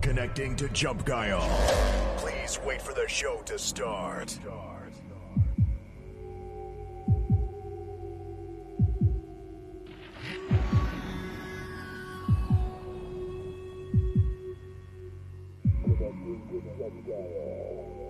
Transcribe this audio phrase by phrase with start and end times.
[0.00, 1.40] Connecting to Jump Guile.
[2.16, 4.38] Please wait for the show to start.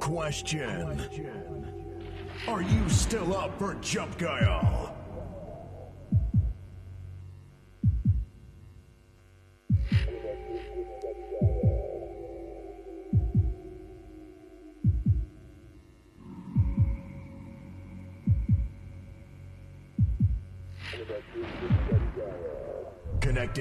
[0.01, 1.01] Question.
[2.49, 4.82] Are you still up for Jump Guile?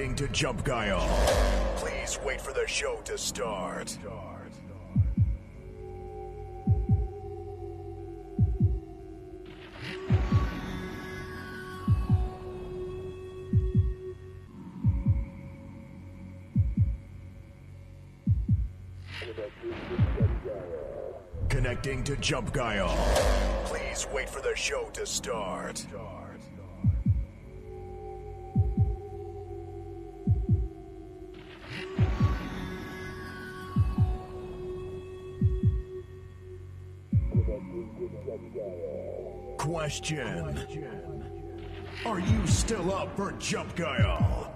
[0.02, 1.76] Connecting to Jump Guile.
[1.76, 3.96] Please wait for the show to start.
[21.48, 22.88] Connecting to Jump Guile.
[23.66, 25.86] Please wait for the show to start.
[42.62, 44.54] Still up for Jump Guile?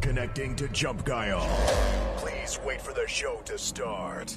[0.00, 1.46] Connecting to Jump Guile.
[2.16, 4.36] Please wait for the show to start.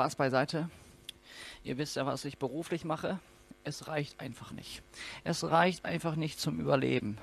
[0.00, 0.70] Spaß beiseite.
[1.62, 3.18] Ihr wisst ja, was ich beruflich mache.
[3.64, 4.82] Es reicht einfach nicht.
[5.24, 7.18] Es reicht einfach nicht zum Überleben.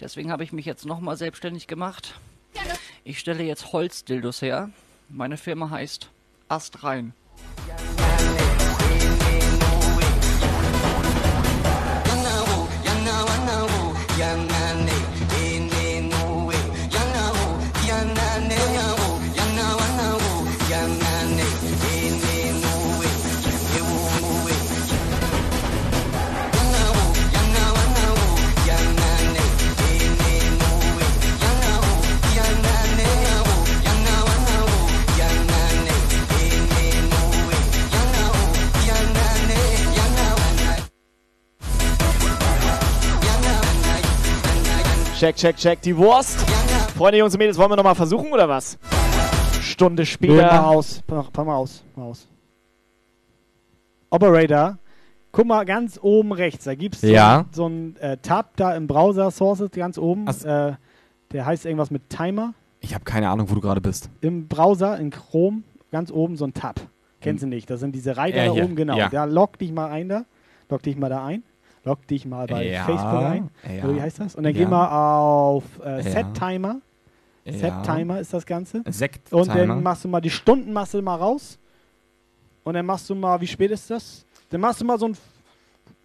[0.00, 2.18] Deswegen habe ich mich jetzt nochmal selbstständig gemacht.
[3.04, 4.70] Ich stelle jetzt Holzdildos her.
[5.10, 6.08] Meine Firma heißt
[6.48, 7.12] Astrein.
[45.18, 46.40] Check, check, check, die Wurst.
[46.96, 48.78] Freunde, Jungs und Mädels, wollen wir nochmal versuchen oder was?
[49.62, 50.46] Stunde später.
[50.46, 51.02] mach aus.
[51.08, 51.84] Mach, mach mal aus.
[51.96, 52.28] Mach aus.
[54.10, 54.78] Operator,
[55.32, 56.64] guck mal ganz oben rechts.
[56.64, 57.46] Da gibt es so, Ja.
[57.52, 60.26] so einen äh, Tab da im Browser Sources ganz oben.
[60.28, 60.72] Äh,
[61.32, 62.54] der heißt irgendwas mit Timer.
[62.80, 64.10] Ich habe keine Ahnung, wo du gerade bist.
[64.20, 66.80] Im Browser, in Chrome, ganz oben so ein Tab.
[67.20, 67.70] Kennst du nicht?
[67.70, 68.96] Das sind diese Reiter Ja, da oben, genau.
[68.98, 69.08] Ja.
[69.08, 70.24] Da log dich mal ein da.
[70.68, 71.42] Log dich mal da ein.
[71.84, 73.50] Log dich mal bei Ja, Facebook ein.
[73.76, 73.84] ja.
[73.84, 74.34] Oder wie heißt das?
[74.34, 74.64] Und dann Ja.
[74.64, 76.02] geh mal auf äh.
[76.02, 76.80] Set Timer.
[77.46, 78.82] Set Timer ist das Ganze.
[78.86, 81.58] Sekt Und dann machst du mal die Stunden machst du mal raus.
[82.62, 84.24] Und dann machst du mal, wie spät ist das?
[84.48, 85.16] Dann machst du mal so eine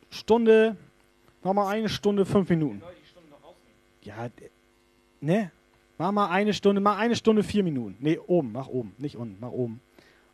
[0.10, 0.76] Stunde,
[1.42, 2.82] mach mal eine Stunde, fünf Minuten.
[4.02, 4.28] Ja,
[5.22, 5.52] ne?
[5.98, 7.96] Mach mal eine Stunde, mach eine Stunde, vier Minuten.
[8.00, 9.80] Ne, oben, mach oben, nicht unten, mach oben.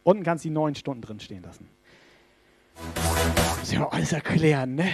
[0.03, 1.67] Unten kannst du die neun Stunden drin stehen lassen.
[3.59, 4.89] Muss ja alles erklären, ne?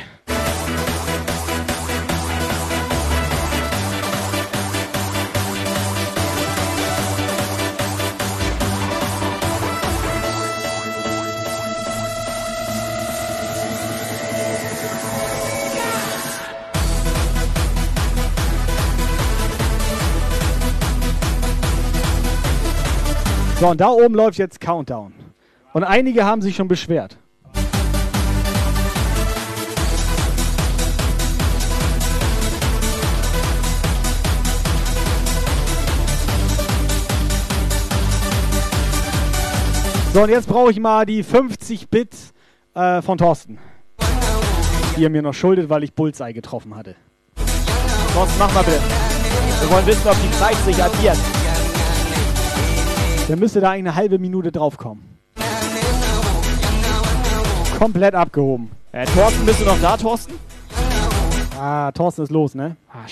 [23.61, 25.13] So, und da oben läuft jetzt Countdown.
[25.73, 27.19] Und einige haben sich schon beschwert.
[40.13, 42.13] So, und jetzt brauche ich mal die 50 Bit
[42.73, 43.59] äh, von Thorsten.
[44.97, 46.95] Die er mir noch schuldet, weil ich Bullseye getroffen hatte.
[48.13, 48.81] Thorsten, mach mal bitte.
[49.61, 51.17] Wir wollen wissen, ob die Zeit sich addiert.
[53.29, 55.17] Der müsste da eigentlich eine halbe Minute draufkommen.
[57.79, 58.69] Komplett abgehoben.
[58.91, 60.33] Äh, Thorsten, bist du noch da, Thorsten?
[61.57, 62.75] Ah, Thorsten ist los, ne?
[62.91, 63.07] Ah,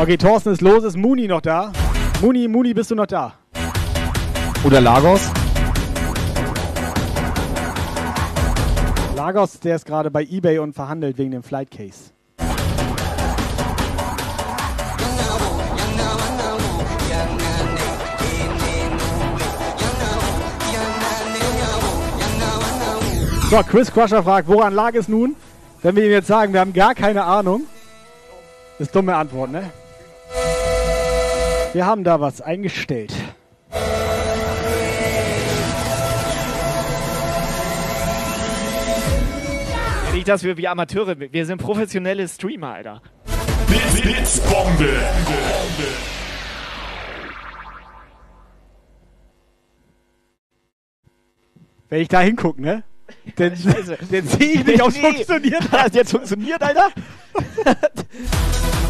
[0.00, 0.84] Okay, Thorsten ist los.
[0.84, 1.72] Ist Muni noch da?
[2.22, 3.34] Muni, Muni, bist du noch da?
[4.62, 5.28] Oder Lagos?
[9.16, 12.12] Lagos, der ist gerade bei Ebay und verhandelt wegen dem Flight Case.
[23.50, 25.34] So, Chris Crusher fragt, woran lag es nun?
[25.82, 27.62] Wenn wir ihm jetzt sagen, wir haben gar keine Ahnung.
[28.78, 29.72] Das ist dumme Antwort, ne?
[31.74, 33.12] Wir haben da was eingestellt.
[40.14, 43.02] Nicht, dass wir wie Amateure, wir sind professionelle Streamer, Alter.
[43.66, 45.02] Blitz, Blitzbombe.
[51.90, 52.82] Wenn ich da hingucke, ne?
[53.36, 53.52] Dann,
[54.10, 55.70] dann sehe ich nicht, ob es funktioniert.
[55.70, 56.88] Hat jetzt funktioniert, Alter?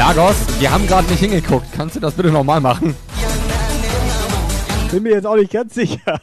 [0.00, 1.66] Lagos, wir haben gerade nicht hingeguckt.
[1.76, 2.96] Kannst du das bitte nochmal machen?
[4.90, 6.18] Bin mir jetzt auch nicht ganz sicher.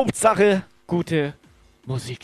[0.00, 1.34] Hauptsache gute
[1.84, 2.20] Musik.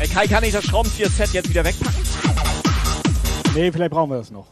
[0.00, 2.02] Ey, Kai, kann ich das Schraubenzieher-Set jetzt wieder wegpacken?
[3.54, 4.48] Nee, vielleicht brauchen wir das noch.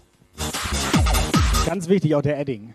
[1.67, 2.73] Ganz wichtig auch der Edding.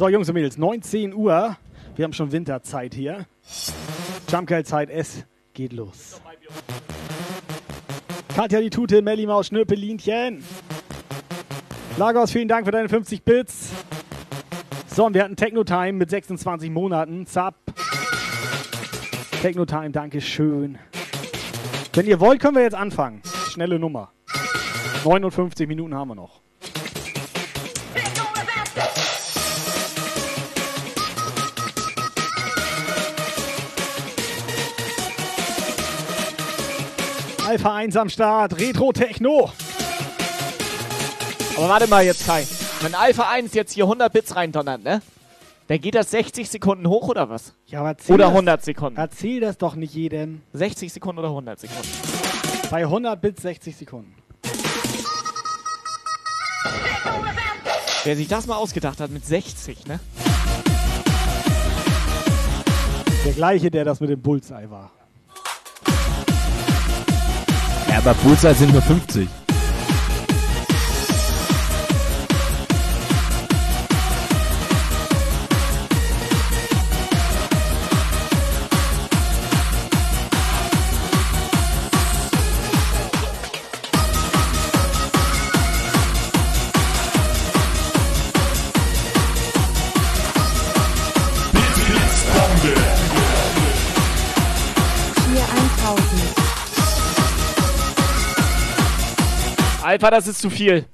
[0.00, 1.58] So, Jungs und Mädels, 19 Uhr.
[1.94, 3.26] Wir haben schon Winterzeit hier.
[4.32, 6.22] Jumpgeil-Zeit, es geht los.
[8.34, 10.42] Katja die Tute, Melli Maus, Schnürpelinchen.
[11.98, 13.72] Lagos, vielen Dank für deine 50 Bits.
[14.86, 17.26] So, und wir hatten Techno-Time mit 26 Monaten.
[17.26, 17.56] Zap.
[19.42, 20.78] Techno-Time, danke schön.
[21.92, 23.20] Wenn ihr wollt, können wir jetzt anfangen.
[23.50, 24.12] Schnelle Nummer.
[25.04, 26.40] 59 Minuten haben wir noch.
[37.50, 39.50] Alpha 1 am Start, Retro Techno.
[41.56, 42.46] Aber warte mal jetzt, Kai.
[42.80, 45.02] Wenn Alpha 1 jetzt hier 100 Bits reindonnert, ne?
[45.66, 47.54] Dann geht das 60 Sekunden hoch oder was?
[47.66, 49.00] Ja, aber erzähl Oder das, 100 Sekunden.
[49.00, 50.42] Erzähl das doch nicht jedem.
[50.52, 51.88] 60 Sekunden oder 100 Sekunden?
[52.70, 54.14] Bei 100 Bits 60 Sekunden.
[58.04, 59.98] Wer sich das mal ausgedacht hat mit 60, ne?
[63.24, 64.92] Der gleiche, der das mit dem Bullseye war.
[67.90, 69.28] Ja, aber Bullseye sind nur 50.
[99.90, 100.84] Alpha, das ist zu viel.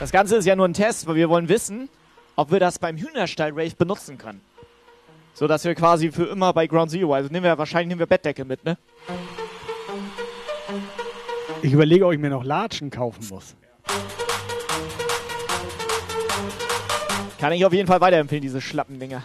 [0.00, 1.90] Das Ganze ist ja nur ein Test, weil wir wollen wissen,
[2.36, 4.40] ob wir das beim Hühnerstall-Rave benutzen können.
[5.34, 8.06] So dass wir quasi für immer bei Ground Zero, also nehmen wir wahrscheinlich nehmen wir
[8.06, 8.78] Bettdecke mit, ne?
[11.60, 13.56] Ich überlege, ob ich mir noch Latschen kaufen muss.
[17.46, 19.22] Kann ich auf jeden Fall weiterempfehlen, diese Schlappendinger.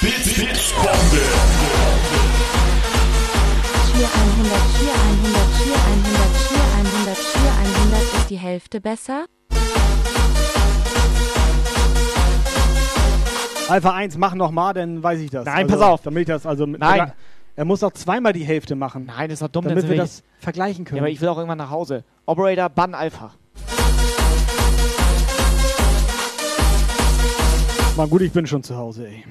[0.00, 1.22] Blitzbombe.
[3.84, 9.26] Schier 100, Schier 100, Schier 100, Schier 100, Schier 100 ist die Hälfte besser?
[13.68, 15.44] Alpha 1, mach noch mal, dann weiß ich das.
[15.44, 16.00] Nein, also, pass auf.
[16.00, 17.12] Damit ich das, also mit- Nein.
[17.58, 20.22] Er muss doch zweimal die Hälfte machen, Nein, das ist doch dumm, damit wir das
[20.38, 21.00] vergleichen Ja, können.
[21.00, 22.04] aber ich will auch irgendwann nach Hause.
[22.24, 23.32] Operator, Bann Alpha.
[27.96, 29.24] Mal gut, ich bin schon zu Hause, ey.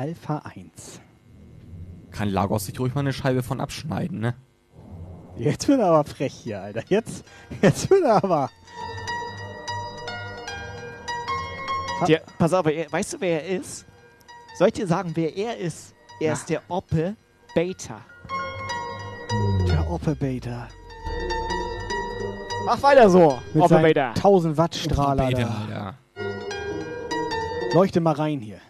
[0.00, 1.02] Alpha 1.
[2.10, 4.34] Kann Lagos sich ruhig mal eine Scheibe von abschneiden, ne?
[5.36, 6.82] Jetzt wird er aber frech hier, Alter.
[6.88, 7.22] Jetzt,
[7.60, 8.48] jetzt wird er aber.
[12.08, 13.84] Der, pass auf, weißt du, wer er ist?
[14.56, 15.94] Soll ich dir sagen, wer er ist?
[16.18, 16.32] Er Na.
[16.32, 17.14] ist der Oppe
[17.54, 18.00] Beta.
[19.68, 20.68] Der Operator.
[22.64, 24.08] Mach weiter so, Mit Oppe Beta.
[24.12, 25.26] 1000 Watt Strahler.
[25.26, 25.94] Beta, da.
[26.14, 27.74] Alter.
[27.74, 28.60] Leuchte mal rein hier.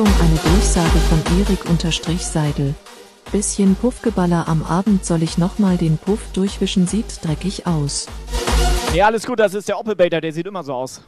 [0.00, 2.74] Achtung, eine Durchsage von Erik-Seidel.
[3.32, 8.06] Bisschen Puffgeballer am Abend soll ich nochmal den Puff durchwischen, sieht dreckig aus.
[8.94, 11.02] Ja, alles gut, das ist der Oppe Beta, der sieht immer so aus.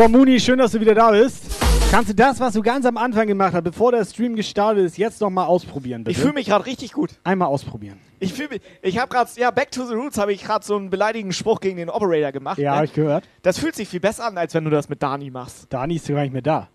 [0.00, 1.44] So, Muni, schön, dass du wieder da bist.
[1.90, 4.96] Kannst du das, was du ganz am Anfang gemacht hast, bevor der Stream gestartet ist,
[4.96, 6.12] jetzt noch mal ausprobieren, bitte?
[6.12, 7.10] Ich fühle mich gerade richtig gut.
[7.22, 7.98] Einmal ausprobieren.
[8.18, 10.74] Ich fühle mich, ich habe gerade, ja, Back to the Roots habe ich gerade so
[10.74, 12.56] einen beleidigenden Spruch gegen den Operator gemacht.
[12.56, 12.84] Ja, hab ne?
[12.86, 13.28] ich gehört.
[13.42, 15.70] Das fühlt sich viel besser an, als wenn du das mit Dani machst.
[15.70, 16.70] Dani ist gar nicht mehr da.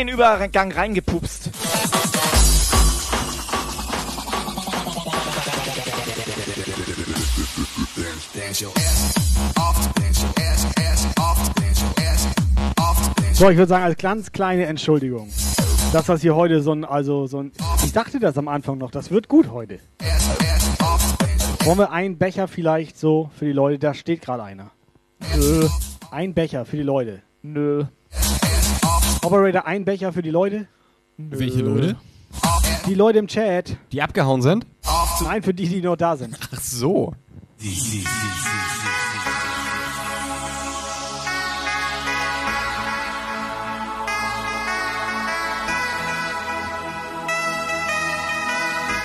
[0.00, 1.50] Den Übergang reingepupst.
[13.32, 15.30] So, ich würde sagen, als ganz kleine Entschuldigung.
[15.92, 17.52] Das, was hier heute so ein, also so ein,
[17.84, 19.80] ich dachte das am Anfang noch, das wird gut heute.
[21.64, 23.78] Wollen wir einen Becher vielleicht so für die Leute?
[23.78, 24.70] Da steht gerade einer.
[25.36, 25.68] Nö.
[26.10, 27.22] Ein Becher für die Leute.
[27.42, 27.84] Nö.
[29.22, 30.66] Operator, ein Becher für die Leute?
[31.18, 31.96] Welche Leute?
[32.86, 33.76] Die Leute im Chat.
[33.92, 34.66] Die abgehauen sind?
[35.22, 36.38] Nein, für die, die noch da sind.
[36.54, 37.14] Ach so.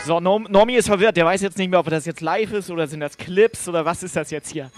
[0.05, 1.17] So, Norm Normi ist verwirrt.
[1.17, 3.83] Der weiß jetzt nicht mehr, ob das jetzt live ist oder sind das Clips oder
[3.83, 4.71] was ist das jetzt hier?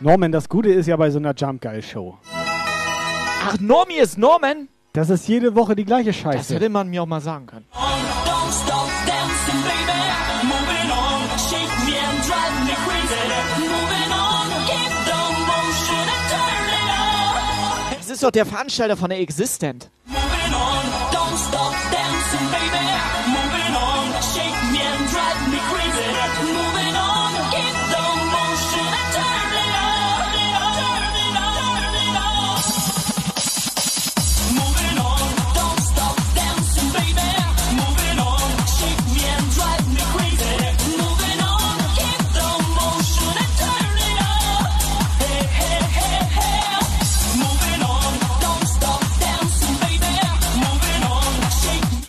[0.00, 2.18] Norman, das Gute ist ja bei so einer Jump Guy Show.
[3.46, 4.68] Ach, Normi ist Norman?
[4.92, 6.54] Das ist jede Woche die gleiche Das Scheiße.
[6.54, 7.66] hätte man mir auch mal sagen können.
[17.96, 19.90] Das ist doch der Veranstalter von der Existent.
[20.06, 21.93] Moving on, don't stop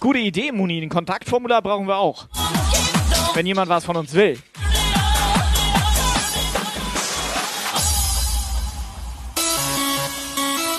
[0.06, 0.80] Gute Idee, Muni.
[0.84, 2.28] Ein Kontaktformular brauchen wir auch.
[3.34, 4.38] Wenn jemand was von uns will.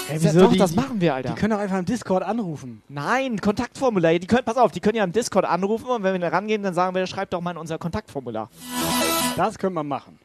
[0.06, 1.30] Hey, Ja, doch, das machen wir, Alter.
[1.30, 2.84] Die können doch einfach im Discord anrufen.
[2.88, 4.16] Nein, Kontaktformular.
[4.16, 6.62] Die können, pass auf, die können ja im Discord anrufen und wenn wir da rangehen,
[6.62, 8.48] dann sagen wir, schreibt doch mal in unser Kontaktformular.
[9.36, 10.20] Das können wir machen.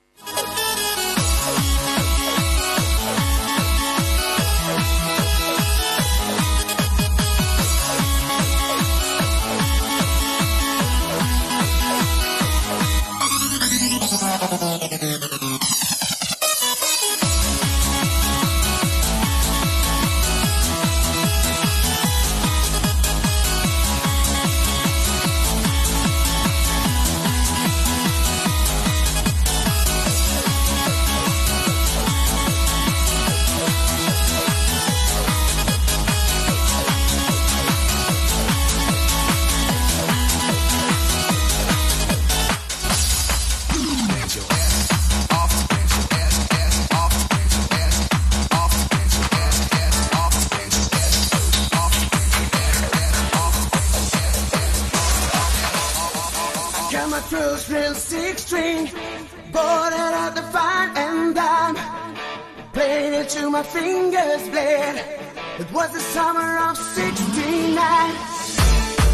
[63.52, 64.96] To my fingers bled.
[65.60, 67.76] It was the summer of 69.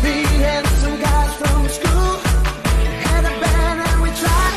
[0.04, 2.13] Me and some guys from school
[3.08, 4.54] had a band and we tried.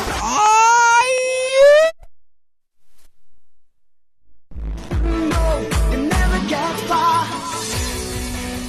[5.33, 5.45] No,
[5.95, 7.25] it never gets far.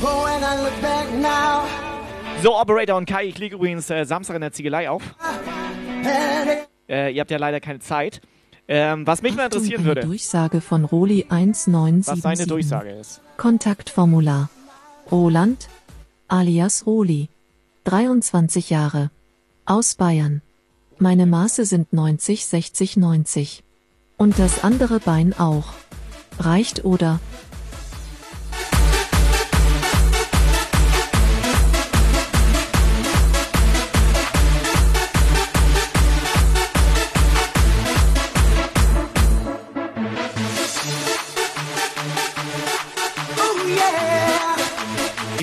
[0.00, 1.66] But when I look back now,
[2.42, 5.02] So, Operator und Kai, ich lege übrigens äh, Samstag in der Ziegelei auf.
[6.88, 8.22] Äh, ihr habt ja leider keine Zeit.
[8.68, 12.46] Ähm, was mich mal Achtung, interessieren eine würde, Durchsage von Roli was seine 1977.
[12.48, 13.20] Durchsage ist.
[13.36, 14.50] Kontaktformular.
[15.10, 15.68] Roland,
[16.28, 17.28] alias Roli.
[17.84, 19.10] 23 Jahre.
[19.64, 20.42] Aus Bayern.
[20.98, 23.64] Meine Maße sind 90, 60, 90.
[24.16, 25.72] Und das andere Bein auch.
[26.38, 27.18] Reicht oder?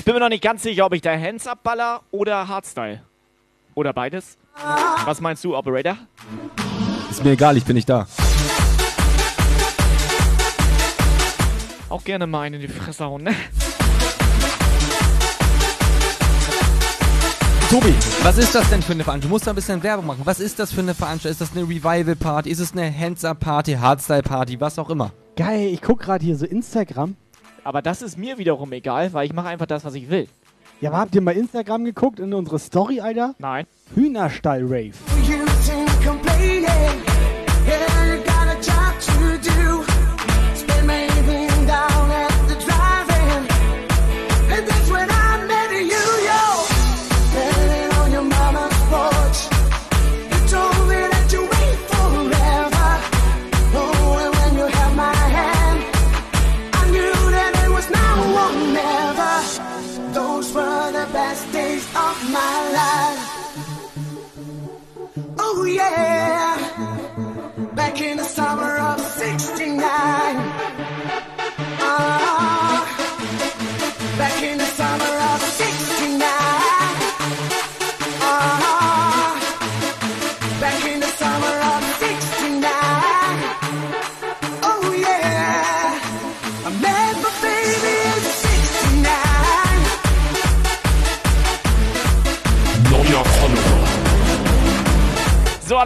[0.00, 3.02] Ich bin mir noch nicht ganz sicher, ob ich da Hands Up baller oder Hardstyle.
[3.74, 4.38] Oder beides.
[5.04, 5.98] Was meinst du, Operator?
[7.10, 8.06] Ist mir egal, ich bin nicht da.
[11.90, 13.34] Auch gerne mal einen in die Fresse hauen, ne?
[17.68, 19.28] Tobi, was ist das denn für eine Veranstaltung?
[19.28, 20.22] Du musst da ein bisschen Werbung machen.
[20.24, 21.32] Was ist das für eine Veranstaltung?
[21.32, 22.48] Ist das eine Revival-Party?
[22.48, 25.12] Ist es eine Hands-Up-Party, Hardstyle-Party, was auch immer?
[25.36, 27.16] Geil, ich guck gerade hier so Instagram.
[27.64, 30.28] Aber das ist mir wiederum egal, weil ich mache einfach das, was ich will.
[30.80, 33.34] Ja, aber habt ihr mal Instagram geguckt in unsere Story, Alter?
[33.38, 33.66] Nein.
[33.94, 34.94] Hühnerstall-Rave.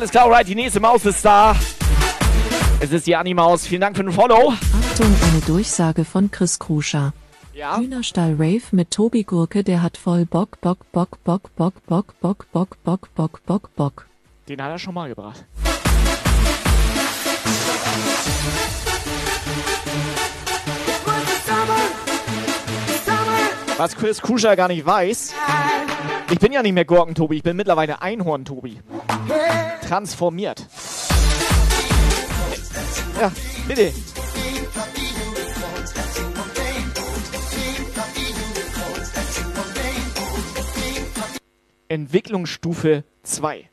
[0.05, 1.57] Alles klar, alright, die nächste Maus ist da.
[2.79, 3.67] Es ist die Animaus.
[3.67, 4.53] Vielen Dank für den Follow.
[4.53, 7.15] Achtung, eine Durchsage von Chris Kruscher.
[7.55, 7.79] Ja.
[7.79, 12.47] Hühnerstall Rave mit Tobi Gurke, der hat voll Bock, Bock, Bock, Bock, Bock, Bock, Bock,
[12.53, 14.07] Bock, Bock, Bock, Bock, Bock.
[14.47, 15.43] Den hat er schon mal gebracht.
[23.77, 25.35] Was Chris Kuscher gar nicht weiß,
[26.31, 28.81] ich bin ja nicht mehr Gurken-Tobi, ich bin mittlerweile Einhorn-Tobi.
[29.89, 30.67] Transformiert.
[33.21, 33.33] Ja,
[33.67, 33.93] bitte.
[41.89, 43.71] Entwicklungsstufe 2.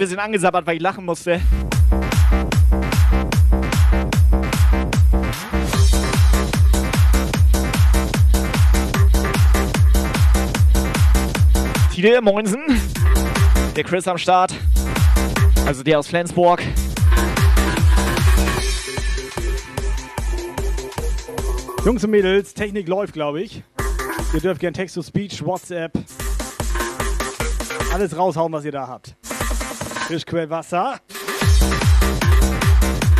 [0.00, 1.42] bisschen angesabbert, weil ich lachen musste.
[11.92, 12.64] Tide Moinsen.
[13.76, 14.54] Der Chris am Start.
[15.66, 16.62] Also der aus Flensburg.
[21.84, 23.62] Jungs und Mädels, Technik läuft, glaube ich.
[24.32, 25.92] Ihr dürft gern Text-to-Speech, WhatsApp,
[27.92, 29.16] alles raushauen, was ihr da habt.
[30.10, 30.98] Frischquellwasser.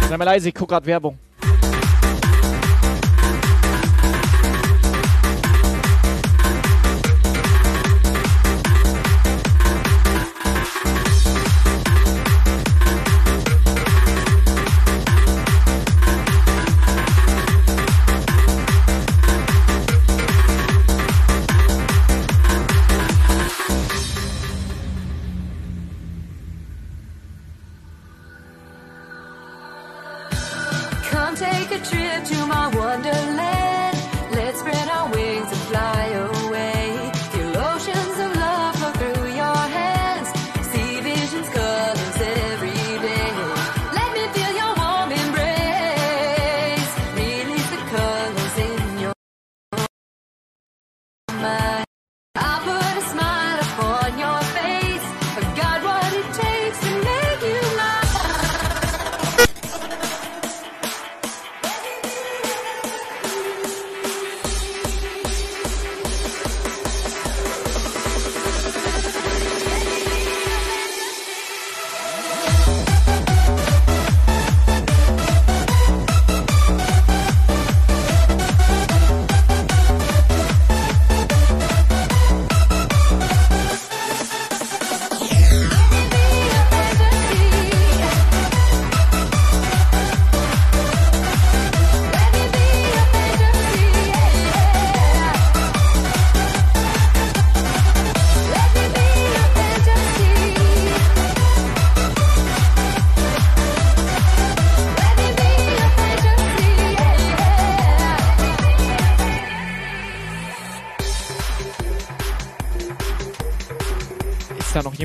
[0.09, 1.17] Sei mal leise, ich guck grad Werbung.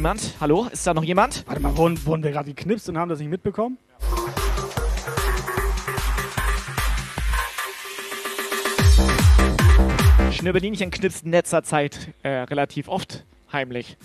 [0.05, 0.35] Jemand?
[0.39, 0.67] Hallo?
[0.71, 1.43] Ist da noch jemand?
[1.47, 3.79] Warte mal, wurden, wurden wir gerade geknipst und haben das nicht mitbekommen?
[10.31, 13.97] Schnürbedinchen knipst in letzter Zeit äh, relativ oft heimlich.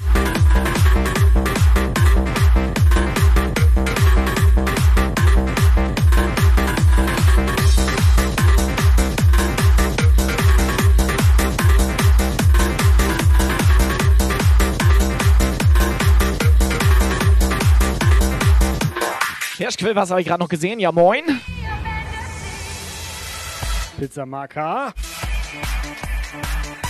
[19.81, 20.79] Hirschquill, was habe ich gerade noch gesehen?
[20.79, 21.25] Ja, moin.
[23.99, 24.93] Pizzamarker.
[26.33, 26.90] Jumper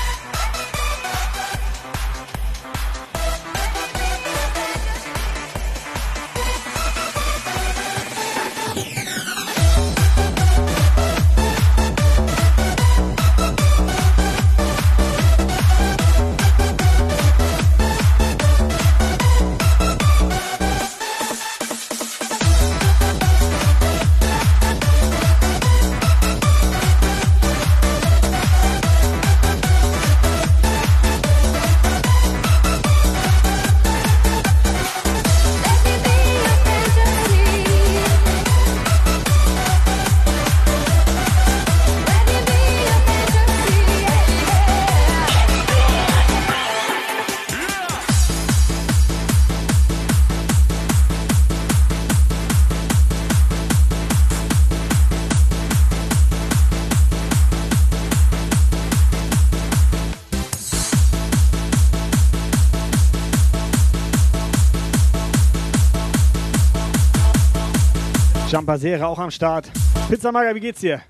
[68.79, 69.71] Serie auch am Start.
[70.09, 71.01] Pizzamarker, wie geht's dir?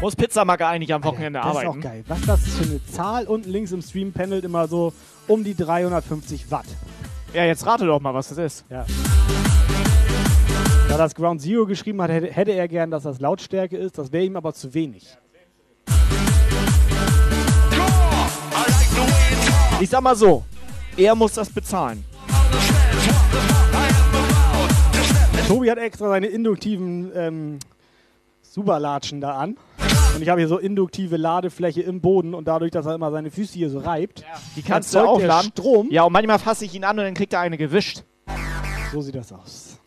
[0.00, 1.78] Muss Pizzamacker eigentlich am Wochenende Das ist arbeiten?
[1.78, 2.04] auch geil.
[2.08, 3.26] Was das für eine Zahl?
[3.26, 4.92] Unten links im Stream pendelt immer so
[5.28, 6.66] um die 350 Watt.
[7.32, 8.64] Ja, jetzt rate doch mal, was das ist.
[8.68, 8.84] Ja.
[10.88, 13.96] Da das Ground Zero geschrieben hat, hätte, hätte er gern, dass das Lautstärke ist.
[13.96, 15.16] Das wäre ihm aber zu wenig.
[19.84, 20.42] Ich sag mal so,
[20.96, 22.02] er muss das bezahlen.
[25.46, 27.58] Tobi hat extra seine induktiven ähm,
[28.40, 29.58] Superlatschen da an.
[30.14, 33.30] Und ich habe hier so induktive Ladefläche im Boden und dadurch, dass er immer seine
[33.30, 34.24] Füße hier so reibt,
[34.56, 35.50] Die kannst du erzeugt auch der laden.
[35.50, 35.88] Strom.
[35.90, 38.04] Ja, und manchmal fasse ich ihn an und dann kriegt er eine gewischt.
[38.90, 39.78] So sieht das aus.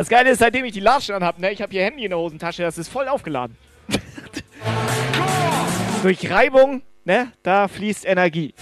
[0.00, 2.18] Das Geile ist, seitdem ich die Latschen anhab, ne, ich habe hier Handy in der
[2.18, 3.54] Hosentasche, das ist voll aufgeladen.
[6.02, 8.54] Durch Reibung, ne, da fließt Energie.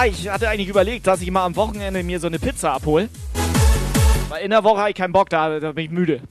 [0.00, 3.10] Ja, ich hatte eigentlich überlegt, dass ich mal am Wochenende mir so eine Pizza abhole.
[4.30, 6.22] Weil in der Woche habe ich keinen Bock, da, da bin ich müde.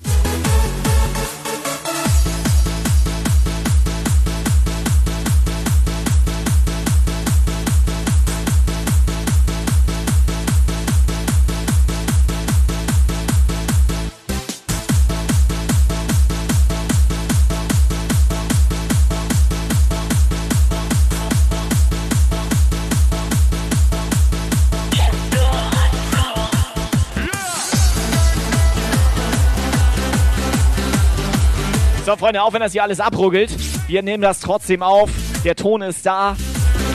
[32.10, 33.52] So, Freunde, auch wenn das hier alles abruggelt,
[33.88, 35.12] wir nehmen das trotzdem auf.
[35.43, 36.36] Der Ton ist da.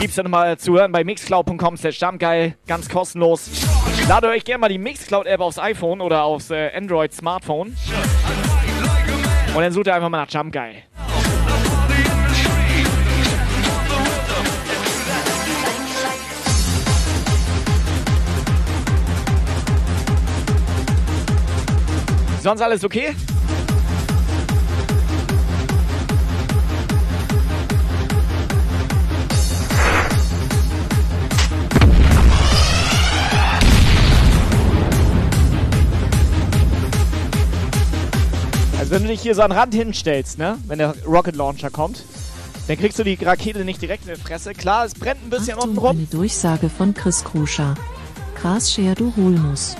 [0.01, 2.57] Gibt's dann mal zu hören bei mixcloud.com slash jumpgeil.
[2.67, 3.49] Ganz kostenlos.
[4.09, 7.77] Ladet euch gerne mal die Mixcloud-App aufs iPhone oder aufs äh, Android-Smartphone.
[9.55, 10.83] Und dann sucht ihr einfach mal nach Jumpgeil.
[22.41, 23.15] Sonst alles okay?
[38.95, 40.57] wenn du dich hier so an den Rand hinstellst, ne?
[40.67, 42.05] Wenn der Rocket Launcher kommt,
[42.69, 44.53] dann kriegst du die Rakete nicht direkt in die Fresse.
[44.53, 45.97] Klar, es brennt ein bisschen unten rum.
[45.97, 47.75] Eine Durchsage von Chris Kruscher.
[48.39, 49.75] Gras scher du Holmus.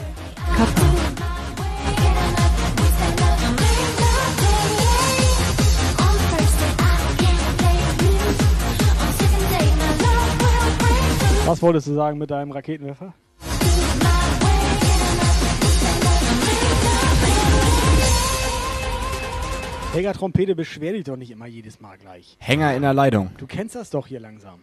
[11.46, 13.14] Was wolltest du sagen mit deinem Raketenwerfer?
[19.96, 22.36] Helga Trompete, beschwer dich doch nicht immer jedes Mal gleich.
[22.40, 23.30] Hänger in der Leitung.
[23.38, 24.60] Du kennst das doch hier langsam.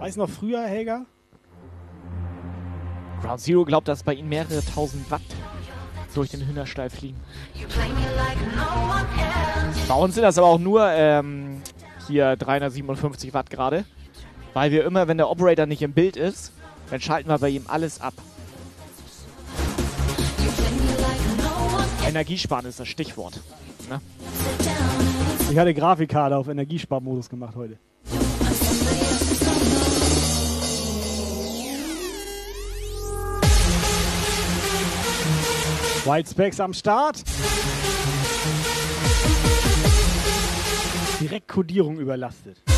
[0.00, 1.06] Weißt noch früher, Helga?
[3.20, 5.22] Ground Zero glaubt, dass bei ihm mehrere tausend Watt
[6.12, 7.20] durch den Hühnerstall fliegen.
[9.86, 11.62] Bei uns sind das aber auch nur ähm,
[12.08, 13.84] hier 357 Watt gerade.
[14.54, 16.52] Weil wir immer, wenn der Operator nicht im Bild ist,
[16.90, 18.14] dann schalten wir bei ihm alles ab.
[22.12, 23.40] Energiesparen ist das Stichwort.
[23.88, 23.98] Ne?
[25.50, 27.78] Ich hatte Grafikkarte auf Energiesparmodus gemacht heute.
[36.04, 37.22] White Specs am Start.
[41.18, 42.71] Direkt Codierung überlastet.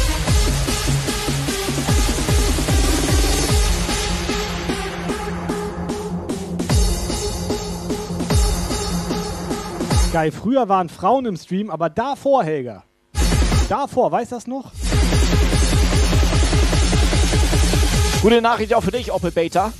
[10.15, 12.85] Geil, früher waren Frauen im Stream, aber davor, Helga.
[13.69, 14.71] Davor, weißt du das noch?
[18.23, 19.73] Gute Nachricht auch für dich, Opel Beta.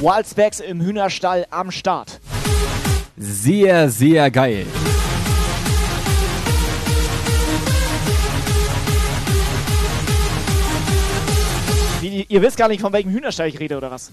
[0.00, 2.18] Wildspecs im Hühnerstall am Start.
[3.18, 4.64] Sehr, sehr geil.
[12.00, 14.12] Wie, ihr wisst gar nicht, von welchem Hühnerstall ich rede, oder was?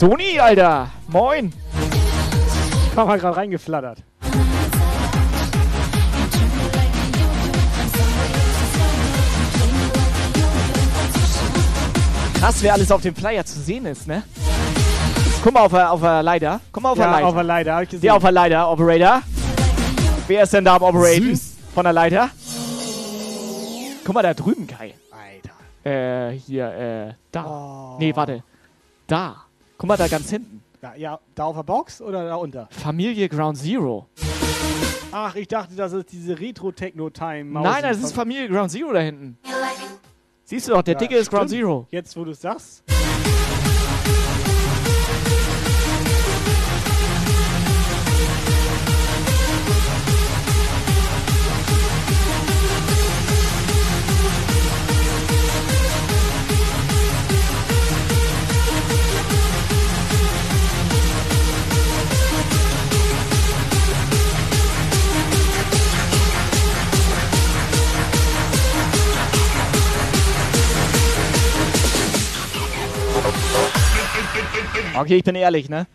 [0.00, 0.88] Stoni, Alter!
[1.08, 1.52] Moin!
[2.94, 3.98] Kam mal gerade reingeflattert.
[12.38, 14.22] Krass, wer alles auf dem Flyer zu sehen ist, ne?
[15.44, 16.62] Guck mal auf der, auf der Leiter.
[16.72, 17.26] Guck mal auf der Ja, Leiter.
[17.26, 18.00] auf der Leiter, hab ich gesehen.
[18.00, 19.20] Der auf der Leiter, Operator.
[20.28, 21.36] Wer ist denn da am Operaten?
[21.36, 21.56] Süß.
[21.74, 22.30] Von der Leiter?
[24.06, 24.94] Guck mal da drüben, Kai.
[25.84, 26.30] Alter.
[26.30, 26.70] Äh, hier,
[27.10, 27.44] äh, da.
[27.44, 27.96] Oh.
[27.98, 28.42] Nee, warte.
[29.06, 29.44] Da.
[29.80, 30.62] Guck mal da ganz hinten.
[30.82, 32.68] Ja, ja, da auf der Box oder da unter?
[32.70, 34.06] Familie Ground Zero.
[35.10, 37.44] Ach, ich dachte, das ist diese Retro-Techno-Time.
[37.44, 39.38] Nein, das ist Familie Ground Zero da hinten.
[40.44, 41.48] Siehst du doch, der Dicke ist Ground.
[41.48, 41.86] Zero.
[41.90, 42.84] Jetzt, wo du es sagst.
[75.00, 75.86] Okay, ich bin ehrlich, ne?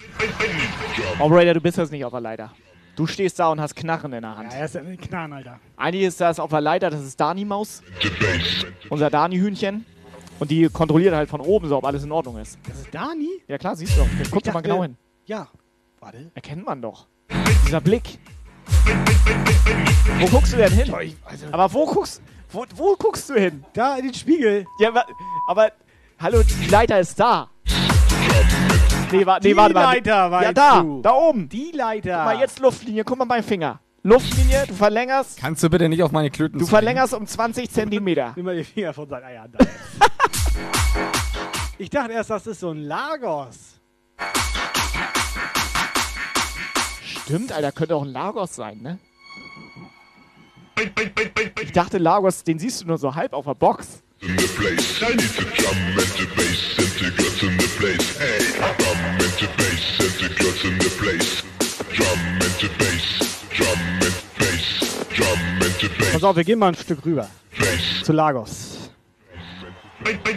[1.20, 2.52] Operator, du bist jetzt nicht auf der Leiter.
[2.96, 4.52] Du stehst da und hast Knarren in der Hand.
[4.52, 5.60] Ja, er ist ja ein Knarren, Alter.
[5.78, 7.84] Eigentlich ist das auf der Leiter, das ist Dani Maus.
[8.90, 9.86] Unser Dani-Hühnchen.
[10.40, 12.58] Und die kontrolliert halt von oben so, ob alles in Ordnung ist.
[12.68, 13.30] Das ist Dani?
[13.48, 14.08] Ja klar, siehst du doch.
[14.32, 14.98] Guck doch mal genau hin.
[15.28, 15.50] Ja.
[16.00, 16.32] Warte.
[16.34, 17.06] Erkennt man doch.
[17.68, 18.18] Dieser Blick.
[20.20, 20.92] Wo guckst du denn hin?
[21.26, 23.64] also- Aber wo guckst, wo, wo guckst du hin?
[23.74, 24.66] Da, in den Spiegel.
[24.80, 25.06] Ja, wa-
[25.48, 25.72] aber,
[26.20, 27.50] hallo, die Leiter ist da.
[29.12, 29.84] Nee, wa nee Die warte mal.
[29.84, 31.02] Leiter, Ja, weißt da, du.
[31.02, 31.48] da oben.
[31.50, 32.16] Die Leiter.
[32.18, 33.80] Guck mal, jetzt Luftlinie, guck mal meinen Finger.
[34.04, 36.76] Luftlinie, du verlängerst, Kannst du bitte nicht auf meine Klöten du zeigen?
[36.78, 38.34] verlängerst um 20 Zentimeter.
[38.36, 39.52] Nimm mal die Finger von seinen Eiern.
[39.52, 39.66] Da.
[41.80, 43.80] ich dachte erst, das ist so ein Lagos.
[47.04, 49.00] Stimmt, Alter, könnte auch ein Lagos sein, ne?
[51.64, 54.04] Ich dachte, Lagos, den siehst du nur so halb auf der Box.
[54.22, 55.02] in the place.
[55.02, 58.20] I need to drum and to bass and to guts in the place.
[58.20, 58.85] Hey,
[59.38, 61.44] drum and to bass to guts in the place.
[61.94, 65.40] Drum and to bass, drum and bass, drum
[65.80, 67.30] to bass, Pass auf, wir gehen mal ein Stück rüber.
[67.58, 68.04] bass.
[68.04, 68.90] Zu Lagos.
[70.06, 70.32] I need to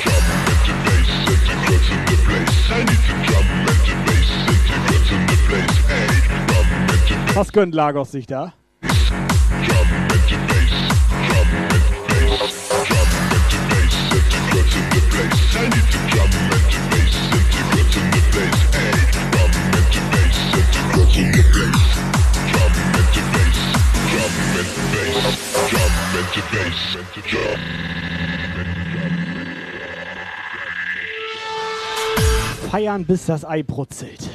[0.00, 2.56] drum and to bass and to guts in the place.
[2.70, 5.76] I need to drum and to bass and to guts in the place.
[5.88, 8.52] Hey, Was gönnt Lagos sich da?
[32.70, 34.28] Feiern, bis das Ei brutzelt.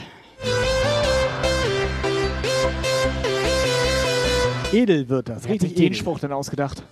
[4.71, 5.95] Edel wird das, Wer hat sich richtig den edel.
[5.95, 6.83] Spruch denn ausgedacht?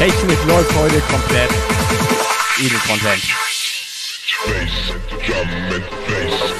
[0.00, 1.50] Technik läuft heute komplett.
[2.58, 3.02] And
[6.06, 6.54] bass.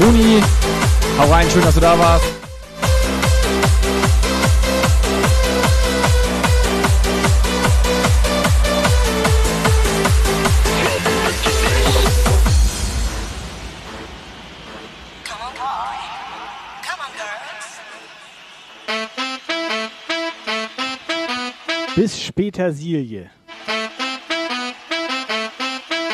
[0.00, 0.42] Muni,
[1.16, 2.45] hau rein, schön, dass du da warst.
[21.96, 23.30] Bis Petersilie.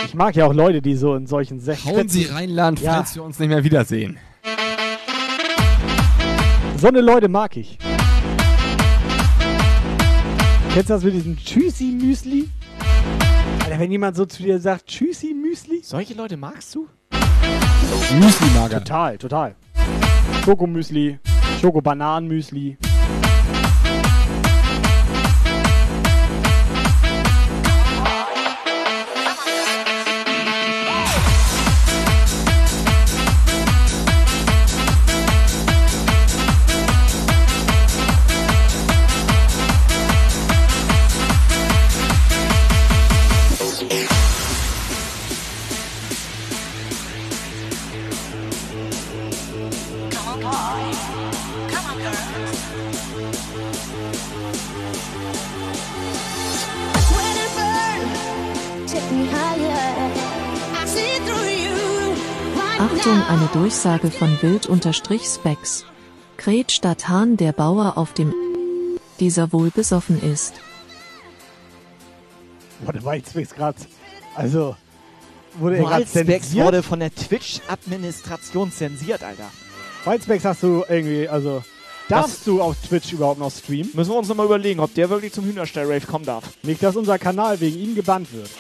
[0.07, 1.91] Ich mag ja auch Leute, die so in solchen Sächten.
[1.91, 2.95] Hauen Sie Rheinland, Ja.
[2.95, 4.17] falls wir uns nicht mehr wiedersehen.
[6.77, 7.79] So eine Leute mag ich.
[10.73, 12.49] Kennst du das mit diesem Tschüssi-Müsli?
[13.65, 15.83] Alter, wenn jemand so zu dir sagt, Tschüssi-Müsli?
[15.83, 16.89] Solche Leute magst du?
[18.21, 18.79] Müsli-Mager.
[18.79, 19.55] Total, total.
[20.45, 21.19] Schokomüsli,
[21.61, 22.77] Schoko-Bananen-Müsli.
[63.73, 65.87] Durchsage von Bild-Specs.
[66.37, 68.35] Kret statt Hahn der Bauer auf dem
[69.19, 70.53] dieser wohl besoffen ist.
[72.85, 73.79] Boah, der war jetzt gerade.
[74.37, 74.77] Also,
[75.55, 76.67] wurde er gerade zensiert?
[76.67, 79.51] wurde von der Twitch-Administration zensiert, Alter.
[80.05, 81.65] Wildspecs hast du irgendwie, also.
[82.11, 83.91] Darfst du auf Twitch überhaupt noch streamen?
[83.95, 86.45] Müssen wir uns nochmal überlegen, ob der wirklich zum Hühnerstall-Rave kommen darf.
[86.63, 88.51] Nicht, dass unser Kanal wegen ihm gebannt wird.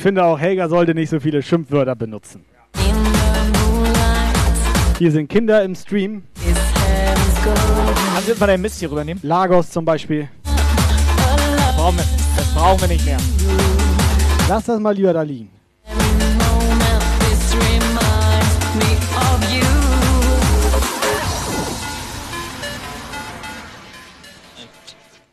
[0.00, 2.42] Ich finde auch, Helga sollte nicht so viele Schimpfwörter benutzen.
[4.96, 6.22] Hier sind Kinder im Stream.
[8.14, 9.22] Kannst du jetzt mal deinen Mist hier rübernehmen?
[9.22, 10.30] Lagos zum Beispiel.
[10.42, 13.18] Das brauchen wir, das brauchen wir nicht mehr.
[14.48, 15.50] Lass das mal lieber da liegen.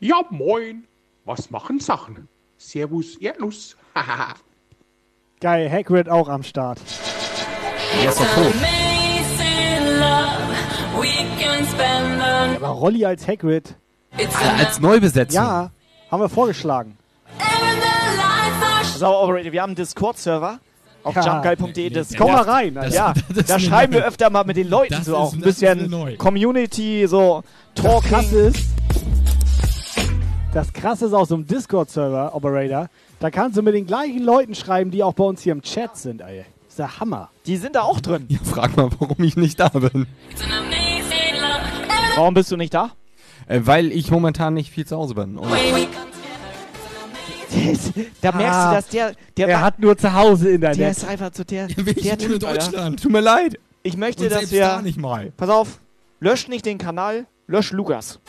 [0.02, 0.84] Ja, moin.
[1.24, 2.28] Was machen Sachen?
[2.58, 3.78] Servus, Erdnuss.
[3.96, 4.34] Hahaha.
[5.40, 6.80] Geil, Hagrid auch am Start.
[8.02, 8.54] Der ist doch tot.
[12.56, 13.76] Aber Rolli als Hagrid.
[14.58, 15.36] Als Neubesetzung.
[15.36, 15.72] Ja,
[16.12, 16.98] haben wir vorgeschlagen.
[18.98, 20.60] So, Operator, wir haben einen Discord-Server
[21.04, 21.26] Auf Ja.
[21.26, 21.90] jumpgeil.de.
[21.92, 24.94] Das Komm mal rein, Das, ja, Das da schreiben wir öfter mal mit den Leuten
[24.96, 26.18] Das so ist- auch ein das bisschen.
[26.18, 27.44] Community, so
[27.76, 28.10] Das Talking.
[28.10, 28.70] Krasse ist,
[30.54, 32.90] das Krasse ist auf so einem Discord-Server, Operator,
[33.20, 35.98] da kannst du mit den gleichen Leuten schreiben, die auch bei uns hier im Chat
[35.98, 36.46] sind, ey.
[36.66, 37.30] Das ist der Hammer.
[37.46, 38.26] Die sind da auch drin.
[38.30, 40.06] Ja, frag mal, warum ich nicht da bin.
[42.16, 42.92] Warum bist du nicht da?
[43.48, 45.38] Äh, weil ich momentan nicht viel zu Hause bin.
[45.38, 45.50] Und
[48.22, 50.80] Da merkst Ah, du, dass der, der er hat nur zu Hause Internet.
[50.80, 52.38] Der ist einfach so der, ich der in Alter.
[52.40, 53.02] Deutschland.
[53.02, 53.58] Tut mir leid.
[53.84, 54.62] Ich möchte, Und dass wir.
[54.62, 55.32] da nicht mal.
[55.38, 55.80] Pass auf,
[56.20, 58.20] lösch nicht den Kanal, lösch Lukas.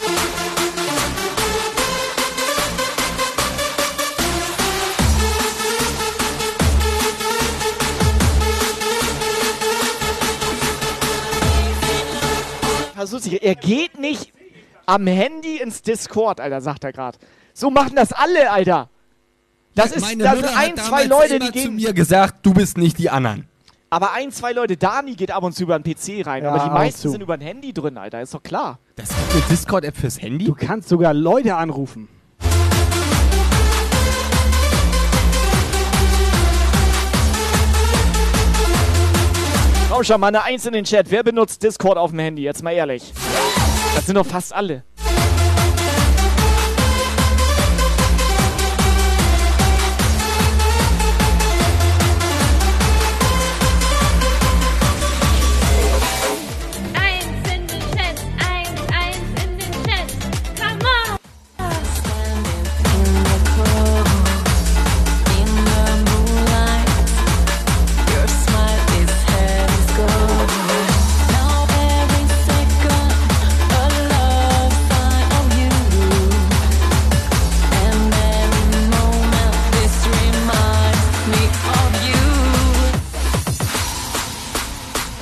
[12.99, 13.43] Versuch's nicht.
[13.43, 14.33] Er geht nicht
[14.87, 17.19] am Handy ins Discord, Alter, sagt er gerade.
[17.55, 18.89] So machen das alle, Alter.
[19.75, 21.77] Das ist, Meine da Mutter sind ein, hat zwei Leute, immer die zu gehen.
[21.77, 23.47] mir gesagt, du bist nicht die anderen.
[23.91, 26.65] Aber ein, zwei Leute, Dani geht ab und zu über den PC rein, Ja, aber
[26.65, 27.11] die meisten zu.
[27.11, 28.79] sind über ein Handy drin, Alter, ist doch klar.
[28.97, 30.45] Das gibt eine Discord-App fürs Handy?
[30.47, 32.09] Du kannst sogar Leute anrufen.
[39.99, 41.11] Komm schon mal eine Eins in den Chat.
[41.11, 42.43] Wer benutzt Discord auf dem Handy?
[42.43, 43.13] Jetzt mal ehrlich.
[43.97, 44.85] Das sind doch fast alle.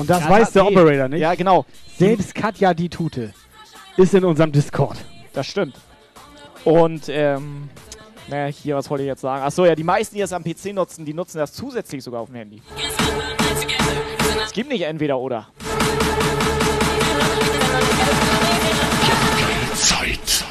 [0.07, 0.69] Und das Ja, weiß der nee.
[0.71, 1.21] Operator nicht.
[1.21, 1.67] Ja, genau.
[1.99, 3.35] Selbst Katja die Tute
[3.97, 4.97] ist in unserem Discord.
[5.33, 5.75] Das stimmt.
[6.65, 7.69] Und, ähm,
[8.29, 9.43] naja, hier, was wollte ich jetzt sagen?
[9.43, 12.29] Achso, ja, die meisten, die das am PC nutzen, die nutzen das zusätzlich sogar auf
[12.29, 12.63] dem Handy.
[14.45, 15.49] Es gibt nicht entweder oder.
[19.75, 20.45] Zeit.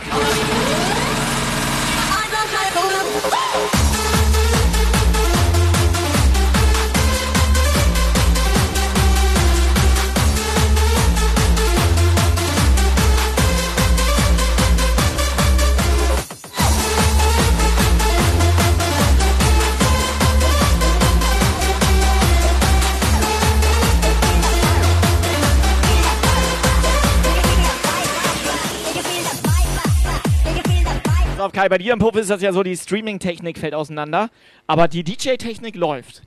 [31.55, 34.29] Kai, bei dir im Puff ist das ja so, die Streaming-Technik fällt auseinander,
[34.67, 36.23] aber die DJ-Technik läuft.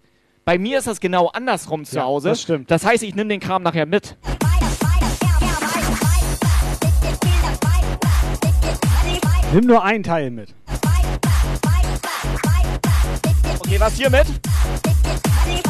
[0.46, 2.30] Bei mir ist das genau andersrum zu Ja, Hause.
[2.30, 2.70] das stimmt.
[2.70, 4.16] Das heißt, ich nehme den Kram nachher mit.
[9.52, 10.54] Nimm nur einen Teil mit.
[13.58, 14.24] Okay, was hier mit?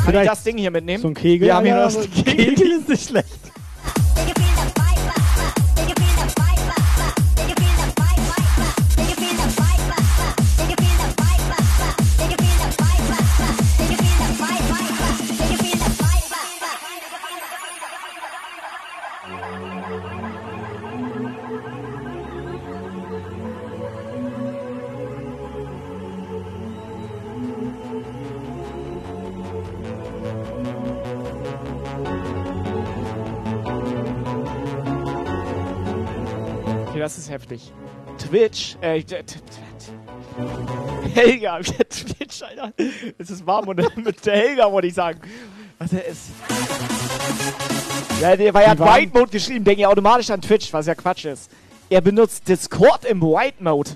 [0.05, 1.03] Kann ich das Ding hier mitnehmen?
[1.03, 1.49] So ein Kegel.
[1.49, 2.09] Wir haben hier ja, das.
[2.25, 3.39] Kegel ist nicht schlecht.
[37.29, 37.73] Ist heftig.
[38.19, 39.03] Twitch, äh,
[41.15, 41.59] Helga,
[41.89, 42.73] Twitch, Alter.
[43.19, 45.21] Es ist warm und mit der Helga, wollte ich sagen.
[45.79, 46.23] Was er ist.
[48.21, 50.73] Ja, der, weil er hat Die waren- White Mode geschrieben, denke ich automatisch an Twitch,
[50.73, 51.51] was ja Quatsch ist.
[51.91, 53.91] Er benutzt Discord im White Mode.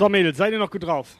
[0.00, 1.14] So, Mädels, seid ihr noch gut drauf?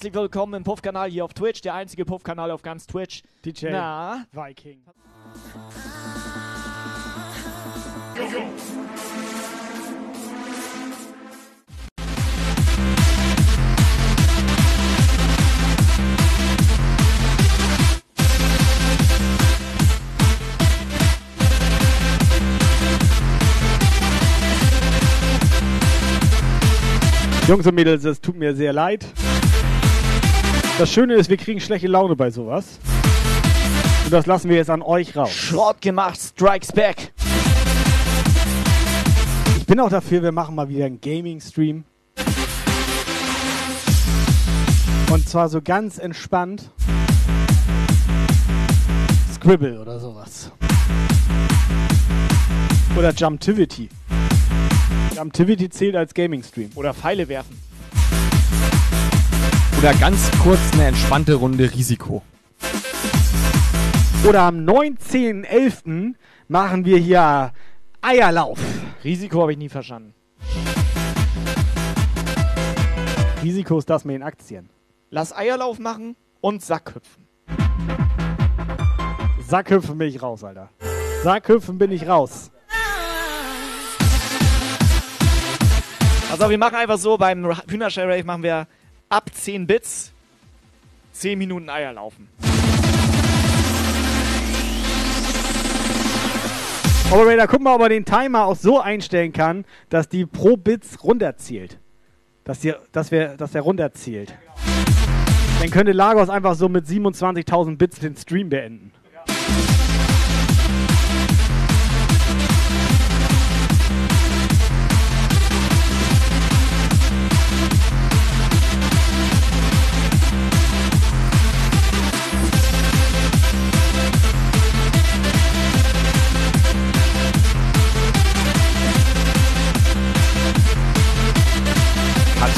[0.00, 3.22] Herzlich willkommen im Puff-Kanal hier auf Twitch, der einzige Puff-Kanal auf ganz Twitch.
[3.44, 4.82] DJ Na, Viking.
[27.46, 29.04] Jungs und Mädels, es tut mir sehr leid.
[30.80, 32.78] Das Schöne ist, wir kriegen schlechte Laune bei sowas.
[34.02, 35.30] Und das lassen wir jetzt an euch raus.
[35.30, 37.12] Schrott gemacht, Strikes Back.
[39.58, 41.84] Ich bin auch dafür, wir machen mal wieder einen Gaming-Stream.
[45.12, 46.70] Und zwar so ganz entspannt.
[49.34, 50.50] Scribble oder sowas.
[52.96, 53.90] Oder Jumptivity.
[55.14, 56.70] Jumptivity zählt als Gaming-Stream.
[56.74, 57.69] Oder Pfeile werfen.
[59.80, 62.22] Oder ganz kurz eine entspannte Runde Risiko.
[64.28, 66.16] Oder am 19.11.
[66.48, 67.54] machen wir hier
[68.02, 68.58] Eierlauf.
[69.02, 70.12] Risiko habe ich nie verstanden.
[73.42, 74.68] Risiko ist das mit den Aktien.
[75.08, 77.26] Lass Eierlauf machen und Sackhüpfen.
[79.48, 80.68] Sackhüpfen bin ich raus, Alter.
[81.24, 82.50] Sackhüpfen bin ich raus.
[86.30, 88.66] Also wir machen einfach so, beim Hühnershell-Rave machen wir
[89.10, 90.12] ab 10 Bits
[91.12, 92.28] 10 Minuten Eier laufen.
[97.10, 101.02] Operator, guck mal, ob er den Timer auch so einstellen kann, dass die pro Bits
[101.02, 101.78] runterzählt.
[102.44, 104.32] Dass, die, dass, wir, dass der runterzählt.
[105.60, 108.92] Dann könnte Lagos einfach so mit 27.000 Bits den Stream beenden.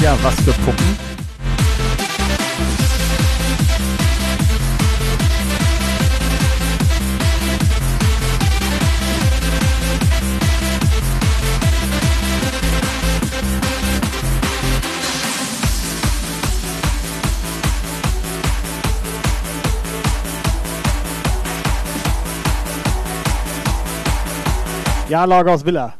[0.03, 0.98] Katja, was für Puppen?
[25.09, 25.94] Ja, Lagos Villa.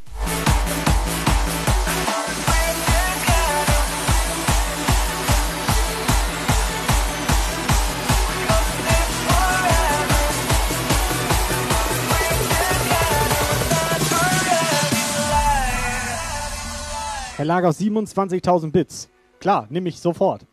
[17.43, 19.09] Herr Lagos, 27.000 Bits.
[19.41, 20.47] Klar, nehme ich sofort.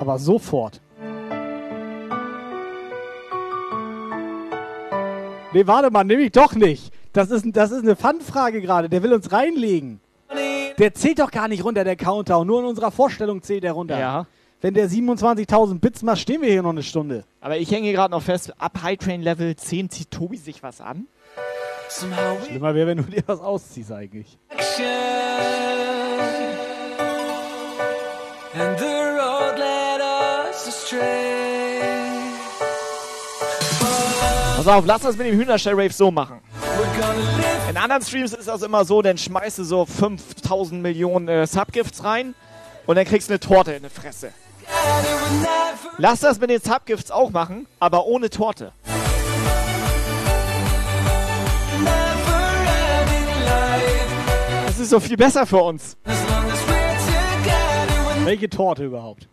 [0.00, 0.80] Aber sofort.
[5.52, 6.92] Nee, warte mal, nehme ich doch nicht.
[7.12, 8.88] Das ist, das ist eine Fun-Frage gerade.
[8.88, 10.00] Der will uns reinlegen.
[10.76, 12.44] Der zählt doch gar nicht runter, der Countdown.
[12.44, 14.00] Nur in unserer Vorstellung zählt er runter.
[14.00, 14.26] Ja.
[14.60, 17.22] Wenn der 27.000 Bits macht, stehen wir hier noch eine Stunde.
[17.40, 20.80] Aber ich hänge gerade noch fest, ab High Train Level 10 zieht Tobi sich was
[20.80, 21.06] an.
[21.90, 24.38] Schlimmer wäre, wenn du dir was ausziehst eigentlich.
[28.54, 31.80] And the road led us astray.
[34.56, 36.40] Pass auf, lass das mit dem Hühnerstell-Rave so machen.
[37.70, 42.02] In anderen Streams ist das immer so, dann schmeißt du so 5000 Millionen äh, Subgifts
[42.02, 42.34] rein
[42.86, 44.32] und dann kriegst du eine Torte in die Fresse.
[45.98, 48.72] Lass das mit den Subgifts auch machen, aber ohne Torte.
[54.78, 55.96] Das ist so viel besser für uns.
[58.24, 59.28] Welche Torte überhaupt?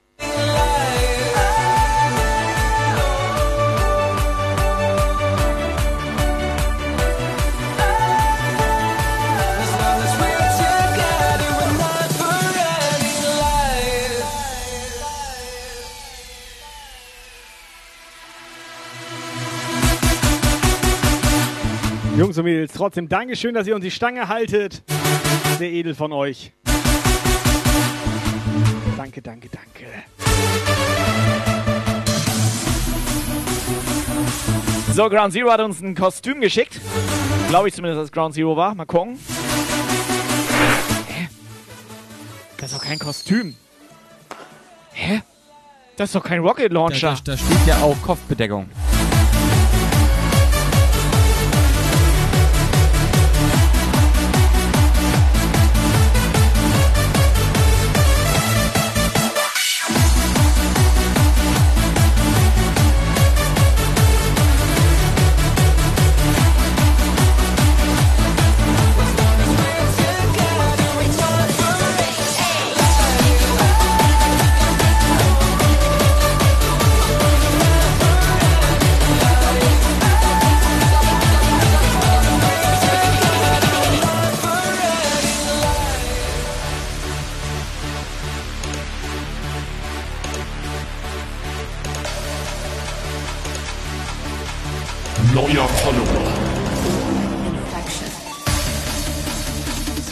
[22.18, 24.82] Jungs und Mädels, trotzdem Dankeschön, dass ihr uns die Stange haltet.
[25.58, 26.52] Sehr edel von euch.
[28.98, 29.86] Danke, danke, danke.
[34.94, 36.80] So, Ground Zero hat uns ein Kostüm geschickt.
[37.50, 38.76] Glaube ich zumindest, dass Ground Zero war.
[38.76, 39.18] Mal gucken.
[41.08, 41.28] Hä?
[42.58, 43.56] Das ist doch kein Kostüm.
[44.92, 45.22] Hä?
[45.96, 47.12] Das ist doch kein Rocket Launcher.
[47.12, 48.70] Da, da, da steht ja auch Kopfbedeckung.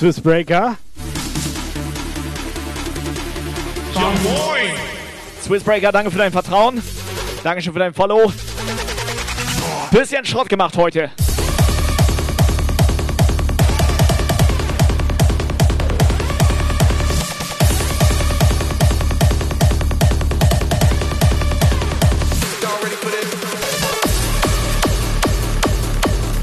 [0.04, 0.76] Swissbreaker.
[3.96, 4.76] Ja moin!
[5.42, 6.84] Swissbreaker, danke für dein Vertrauen.
[7.42, 8.34] Dankeschön für dein Follow.
[9.92, 11.10] Bisschen Schrott gemacht heute.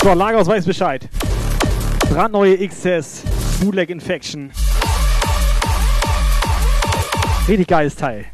[0.02, 1.06] So, Lagos weiß Bescheid.
[2.08, 3.29] Brandneue XS
[3.60, 4.50] Bootleg Infection.
[7.46, 8.24] Richtig geiles Teil.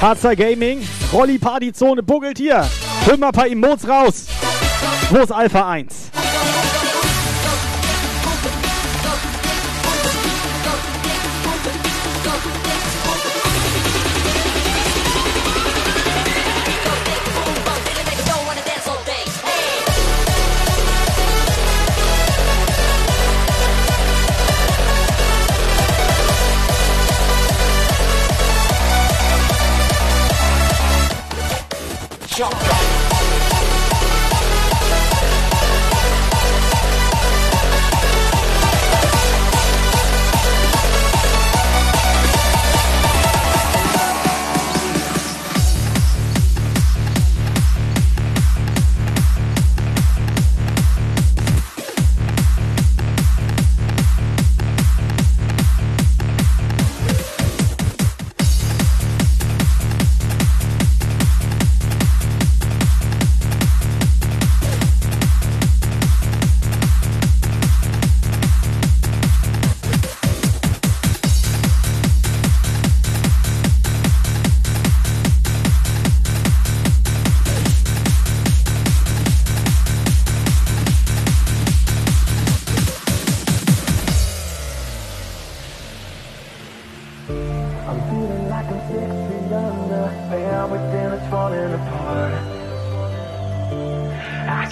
[0.00, 2.68] Hardstyle Gaming, Rolli Partyzone buggelt hier.
[3.06, 4.26] Hol mal ein paar Emotes raus.
[5.10, 5.95] Wo ist Alpha 1?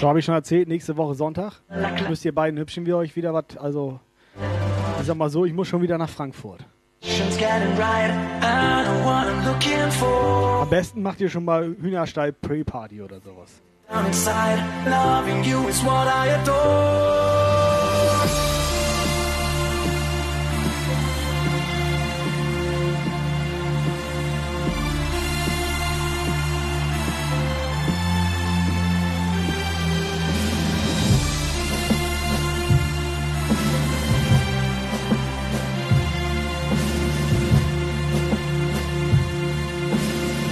[0.08, 1.54] Habe ich schon erzählt, nächste Woche Sonntag.
[2.08, 4.00] Müsst ihr beiden Hübschen wie euch wieder was, also
[5.00, 6.64] ich sag mal so, ich muss schon wieder nach Frankfurt.
[10.62, 13.60] Am besten macht ihr schon mal Hühnerstall Pre-Party oder sowas.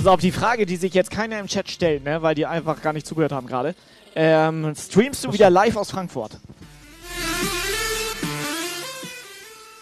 [0.02, 2.82] Also auf die Frage, die sich jetzt keiner im Chat stellt, ne, weil die einfach
[2.82, 3.76] gar nicht zugehört haben gerade.
[4.16, 6.40] Ähm, streamst du wieder live aus Frankfurt?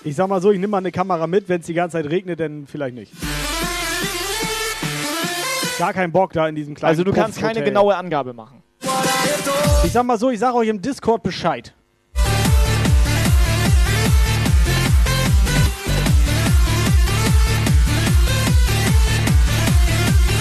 [0.05, 2.11] Ich sag mal so, ich nehme mal eine Kamera mit, wenn es die ganze Zeit
[2.11, 3.15] regnet, dann vielleicht nicht.
[5.79, 8.63] Gar keinen Bock da in diesem kleinen Also du kannst keine genaue Angabe machen.
[9.85, 11.73] Ich sag mal so, ich sag euch im Discord Bescheid.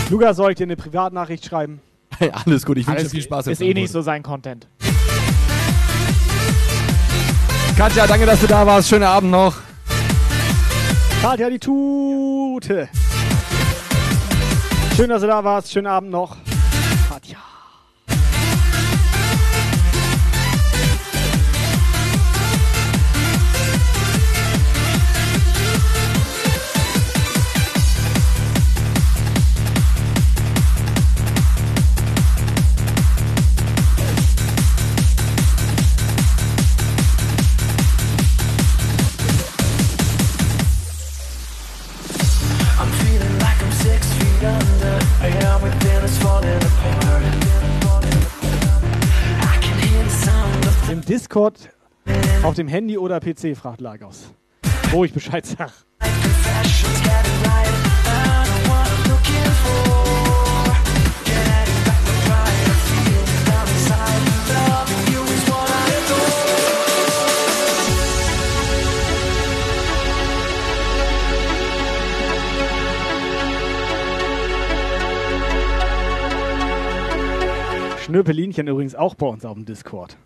[0.10, 1.82] Lukas, soll ich dir eine Privatnachricht schreiben?
[2.18, 3.48] Hey, alles gut, ich wünsche dir viel Spaß.
[3.48, 4.68] Ist eh nicht so sein Content.
[7.78, 8.90] Katja, danke, dass du da warst.
[8.90, 9.56] Schönen Abend noch.
[11.22, 12.90] Katja, die Tute.
[14.96, 15.72] Schön, dass du da warst.
[15.72, 16.38] Schönen Abend noch.
[17.08, 17.38] Katja.
[50.92, 51.70] Im Discord
[52.44, 54.34] auf dem Handy oder PC, fragt Lagos.
[54.92, 55.72] Wo ich Bescheid sag.
[56.60, 57.00] confessions
[78.10, 80.18] Schnöpelinchen übrigens auch bei uns auf dem Discord.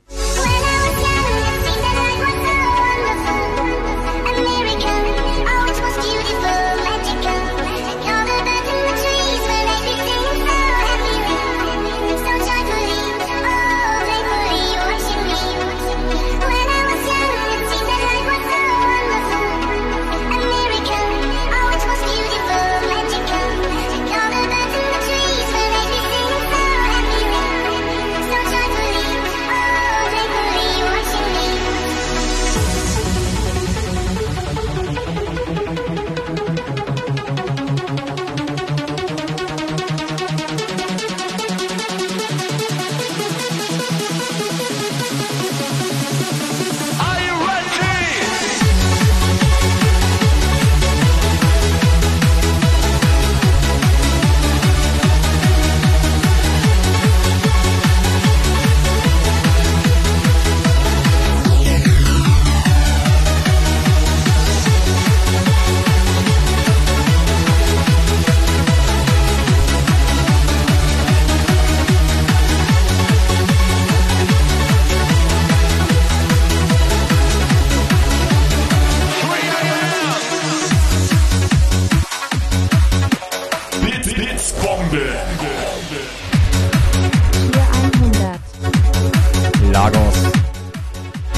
[89.74, 90.32] Lagos.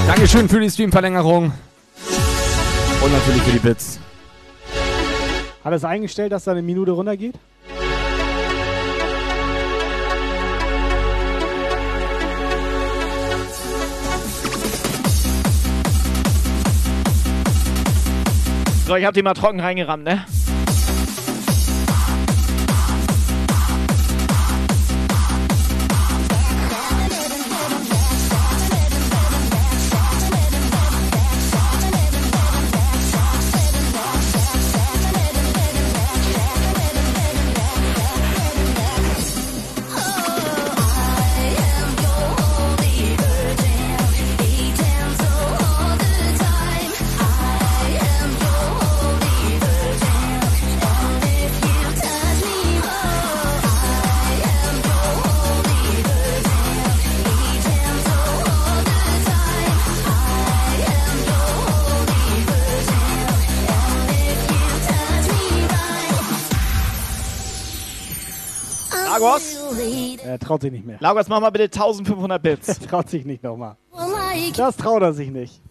[0.08, 1.54] Dankeschön für die Streamverlängerung.
[3.02, 3.98] Und natürlich für die Bits.
[5.64, 7.36] Hat er es eingestellt, dass da eine Minute runtergeht?
[18.86, 20.26] So, ich hab die mal trocken reingerammt, ne?
[69.26, 70.20] Lagos?
[70.24, 70.98] Er traut sich nicht mehr.
[71.00, 72.68] Lagos, mach mal bitte 1500 Bits.
[72.68, 73.76] Er traut sich nicht nochmal.
[74.56, 75.62] Das traut er sich nicht.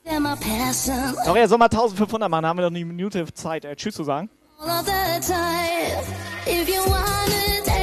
[1.26, 3.94] Doch, er soll mal 1500 machen, da haben wir noch eine Minute Zeit, äh, Tschüss
[3.94, 4.30] zu sagen.
[4.60, 6.02] all of the time.
[6.46, 7.73] If you wanna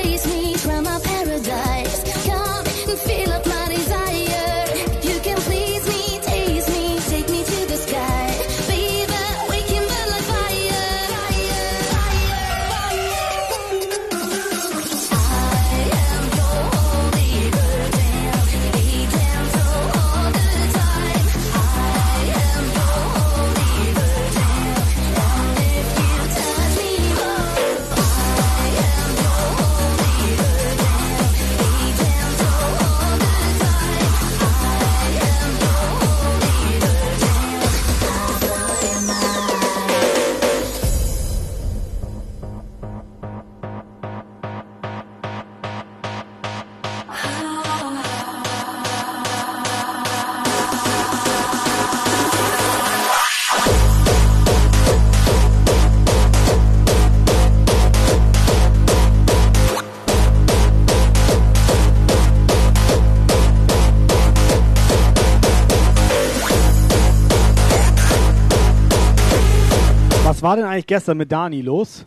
[70.42, 72.04] Was war denn eigentlich gestern mit Dani los?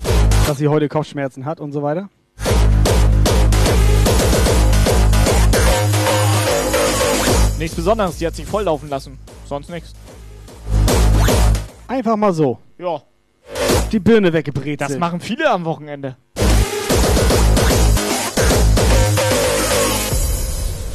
[0.49, 2.11] Dass sie heute Kopfschmerzen hat und so weiter?
[7.61, 9.21] Nichts Besonderes, die hat sich volllaufen lassen.
[9.47, 9.93] Sonst nichts.
[11.87, 12.59] Einfach mal so.
[12.77, 13.03] Ja.
[13.93, 14.81] Die Birne weggebrezelt.
[14.81, 16.17] Das machen viele am Wochenende.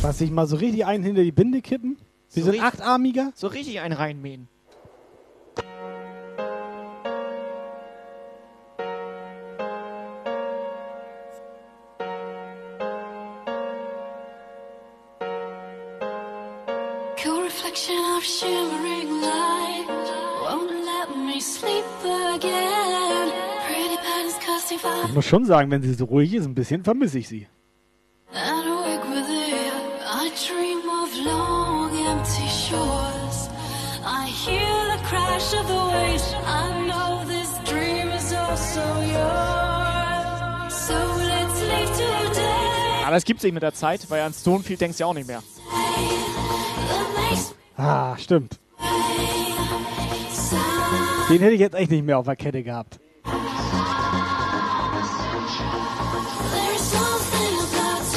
[0.02, 1.96] Was sich mal so richtig einen hinter die Binde kippen?
[2.34, 3.32] Wie so ein Achtarmiger?
[3.34, 4.50] So richtig einen reinmähen.
[25.06, 27.48] Ich muss schon sagen, wenn sie so ruhig ist, ein bisschen vermisse ich sie.
[43.06, 45.28] Aber es gibt sich mit der Zeit, weil an Stonefield denkst du ja auch nicht
[45.28, 45.42] mehr.
[47.76, 48.60] Ah, stimmt.
[51.30, 53.00] Den hätte ich jetzt echt nicht mehr auf der Kette gehabt.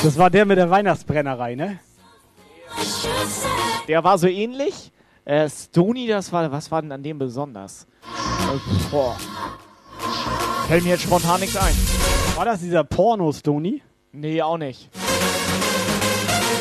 [0.02, 1.78] Das war der mit der Weihnachtsbrennerei, ne?
[3.86, 4.90] Der war so ähnlich.
[5.24, 7.86] Äh, Stony, das war, was war denn an dem besonders?
[8.02, 9.16] Äh, boah.
[10.66, 11.74] Fällt mir jetzt spontan nichts ein.
[12.34, 13.80] War das dieser Porno-Stony?
[14.10, 14.90] Nee, auch nicht.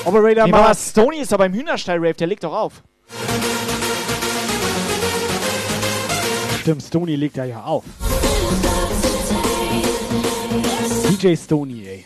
[0.06, 2.84] Operator Nee, aber Stony ist doch beim Hühnerstall-Rave, der legt doch auf.
[6.62, 7.86] Stimmt, Stony legt da ja auf.
[11.10, 12.06] DJ Stony, ey.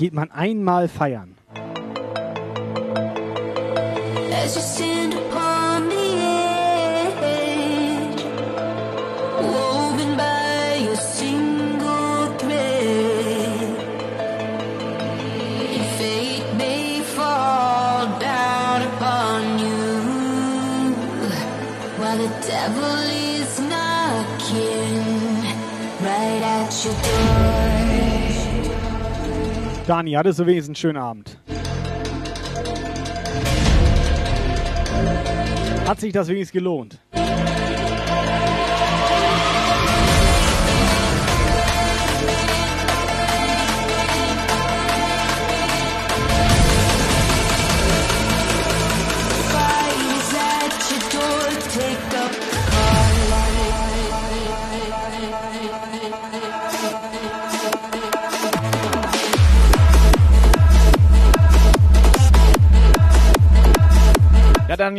[0.00, 1.36] Geht man einmal feiern.
[4.32, 4.89] As you stand
[29.90, 31.36] Dani, hattest du wenigstens einen schönen Abend?
[35.84, 37.00] Hat sich das wenigstens gelohnt?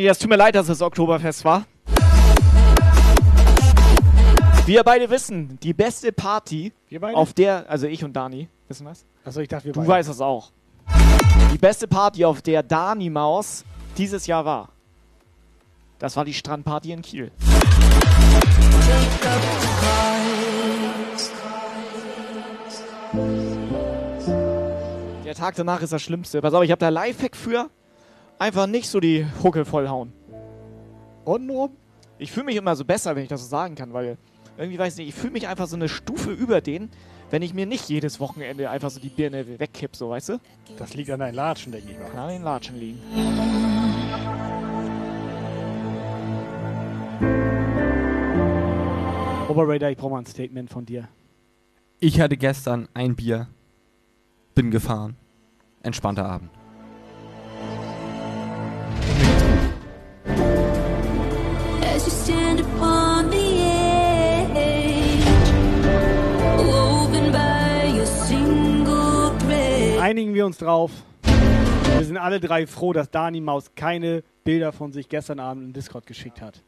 [0.01, 1.65] Ja, dann, es tut mir leid, dass es Oktoberfest war.
[4.65, 6.73] Wir beide wissen, die beste Party,
[7.13, 9.05] auf der, also ich und Dani, wissen was?
[9.23, 9.89] Achso, ich dachte, wir Du beide.
[9.91, 10.51] weißt es auch.
[11.53, 13.63] Die beste Party, auf der Dani Maus
[13.97, 14.69] dieses Jahr war.
[15.99, 17.31] Das war die Strandparty in Kiel.
[25.25, 26.41] Der Tag danach ist das Schlimmste.
[26.41, 27.69] Pass auf, ich habe da Lifehack für.
[28.41, 30.13] Einfach nicht so die Hucke vollhauen.
[31.25, 31.77] Untenrum?
[32.17, 34.17] Ich fühle mich immer so besser, wenn ich das so sagen kann, weil
[34.57, 36.89] irgendwie weiß ich nicht, ich fühle mich einfach so eine Stufe über den,
[37.29, 40.39] wenn ich mir nicht jedes Wochenende einfach so die Birne wegkipp, so weißt du?
[40.79, 42.09] Das liegt an deinen Latschen, denke ich mal.
[42.09, 42.99] Kann an den Latschen liegen.
[49.49, 51.07] Operator, ich brauche mal ein Statement von dir.
[51.99, 53.49] Ich hatte gestern ein Bier,
[54.55, 55.15] bin gefahren.
[55.83, 56.49] Entspannter Abend.
[70.11, 70.91] Einigen wir uns drauf.
[71.23, 75.73] Wir sind alle drei froh, dass Dani Maus keine Bilder von sich gestern Abend in
[75.73, 76.63] Discord geschickt hat.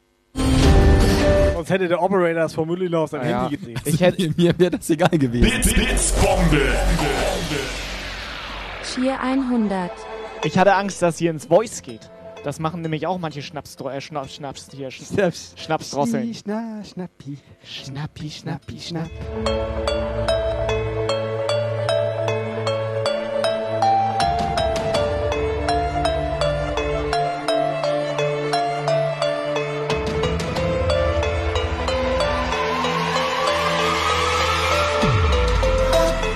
[1.54, 3.42] Sonst hätte der Operator das vom Mülli auf sein Ja.
[3.42, 3.80] Handy gesehen.
[3.84, 5.50] Ich hätte, mir wäre das egal gewesen.
[5.50, 6.60] Bits, Bits, Bombe.
[8.82, 9.90] Cheer 100.
[10.44, 12.10] Ich hatte Angst, dass hier ins Voice geht.
[12.44, 16.34] Das machen nämlich auch manche Schnaps, äh, Schnaps, Schnaps, hier, Schnaps, Schnapsdrosseln.
[16.34, 17.38] Schna, schnappi.
[17.64, 19.10] Schnappi, schnappi, schnapp.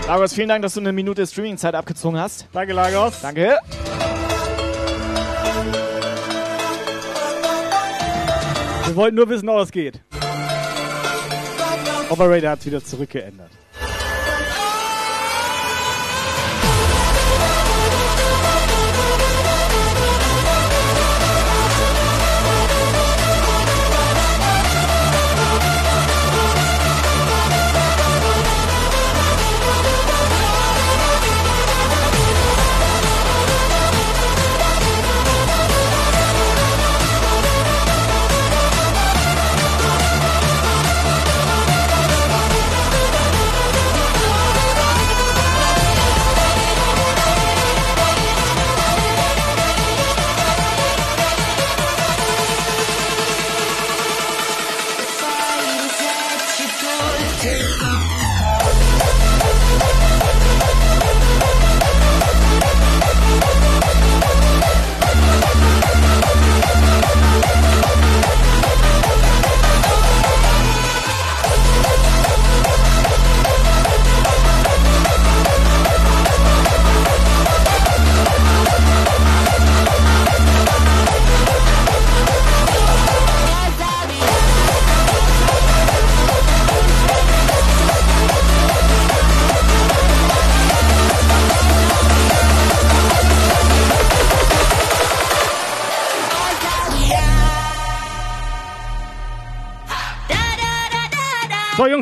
[0.06, 2.48] Lagos, vielen Dank, dass du eine Minute Streamingzeit abgezogen hast.
[2.52, 3.20] Danke, Lagos.
[3.20, 3.58] Danke.
[8.98, 10.00] Wollten nur wissen, ob es geht.
[12.10, 13.52] Operator hat es wieder zurückgeändert.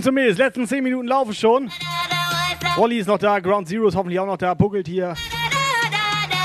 [0.06, 1.68] Jungs und Mädels, letzten 10 Minuten laufen schon.
[2.76, 5.16] Rolli ist noch da, Ground Zero ist hoffentlich auch noch da, buckelt hier.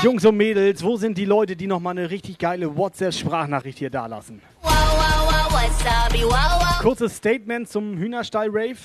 [0.02, 3.90] Jungs und Mädels, wo sind die Leute, die noch mal eine richtig geile WhatsApp-Sprachnachricht hier
[3.90, 4.42] da lassen?
[4.62, 8.78] Wasabi, wow, wow, Kurzes Statement zum Hühnerstall-Rave.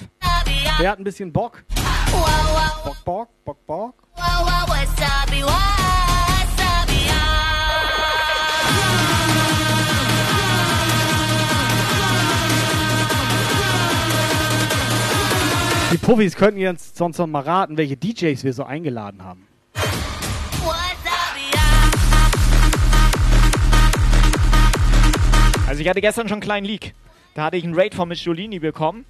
[0.77, 1.63] Wer hat ein bisschen Bock?
[2.83, 3.95] Bock, Bock, Bock, Bock.
[15.97, 19.47] Die Puffis könnten jetzt sonst noch mal raten, welche DJs wir so eingeladen haben.
[25.67, 26.93] Also ich hatte gestern schon einen kleinen Leak.
[27.33, 29.05] Da hatte ich einen Raid von Miss Jolini bekommen.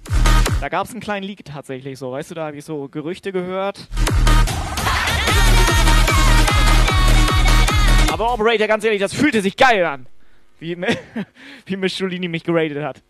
[0.62, 2.12] Da gab es einen kleinen Leak tatsächlich so.
[2.12, 3.86] Weißt du, da habe ich so Gerüchte gehört.
[8.10, 10.06] Aber Operator, ganz ehrlich, das fühlte sich geil an.
[10.58, 10.74] Wie,
[11.66, 13.02] wie Miss Jolini mich geradet hat.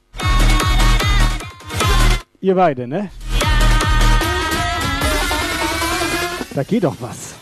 [2.40, 3.10] Ihr beide, ne?
[6.58, 7.36] Da geht doch was.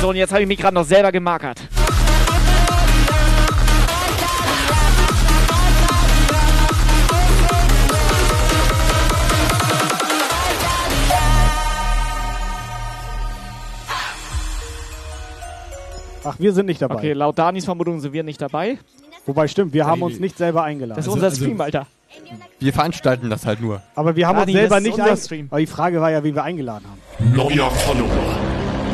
[0.00, 1.60] So, und jetzt habe ich mich gerade noch selber gemarkert.
[16.22, 16.94] Ach, wir sind nicht dabei.
[16.94, 18.78] Okay, laut Danis Vermutung sind wir nicht dabei.
[19.26, 20.94] Wobei stimmt, wir haben uns nicht selber eingeladen.
[20.94, 21.88] Das ist unser Stream, Alter.
[22.58, 23.82] Wir veranstalten das halt nur.
[23.94, 25.16] Aber wir haben Dani, uns selber nicht unser ein...
[25.16, 25.46] Stream.
[25.50, 27.00] Aber die Frage war ja, wen wir eingeladen haben.
[27.36, 28.08] Neuer Follower.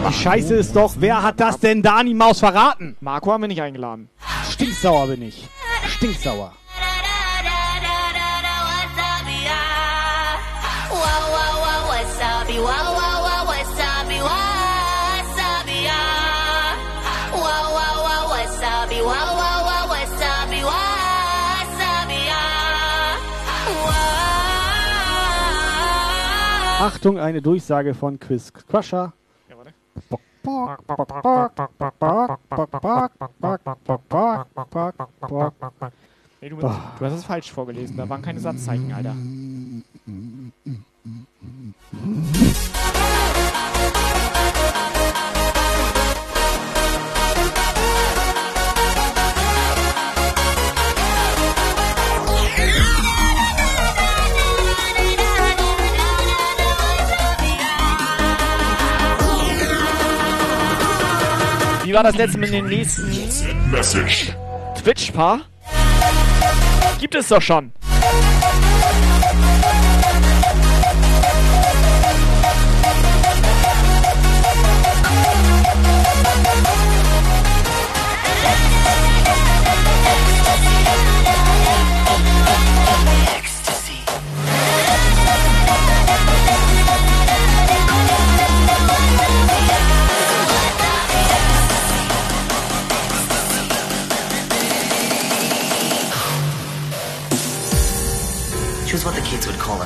[0.08, 2.96] Die Scheiße ist doch, wer hat das denn Dani Maus verraten?
[3.00, 4.08] Marco haben wir nicht eingeladen.
[4.50, 5.48] Stinksauer bin ich.
[5.88, 6.52] Stinksauer.
[10.90, 10.98] Wow,
[11.30, 12.87] wow, wow, wasabi, wow,
[26.78, 29.12] Achtung, eine Durchsage von Quiz Crusher.
[36.40, 37.96] Nee, du, du hast es falsch vorgelesen.
[37.96, 39.14] Da waren keine Satzzeichen, Alter.
[61.98, 63.10] War das letzte mit dem nächsten
[63.72, 64.32] Message.
[64.80, 65.40] Twitch-Paar?
[67.00, 67.72] Gibt es doch schon.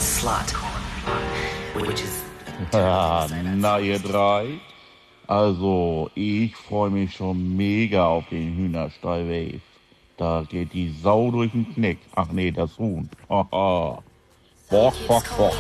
[0.03, 0.55] Slut.
[1.75, 2.23] Which is
[2.73, 3.27] Ja,
[3.57, 4.61] na ihr drei.
[5.27, 9.61] Also, ich freue mich schon mega auf den Hühnerstall Wave.
[10.17, 11.99] Da geht die Sau durch den Knick.
[12.15, 13.09] Ach nee, das Huhn.
[13.29, 14.03] Haha.
[14.71, 15.55] Bock, bock, bock.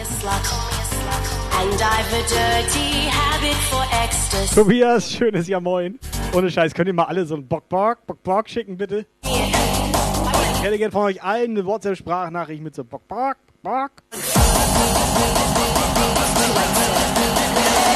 [1.60, 4.54] And I've a dirty habit for ecstasy.
[4.54, 5.98] Tobias, schönes Ja Moin.
[6.34, 9.06] Ohne Scheiß, könnt ihr mal alle so einen Bock, Bock, Bock, Bock schicken, bitte?
[9.22, 13.92] Ich hätte gerne von euch allen eine WhatsApp-Sprachnachricht mit so Bock, Bock, Bock.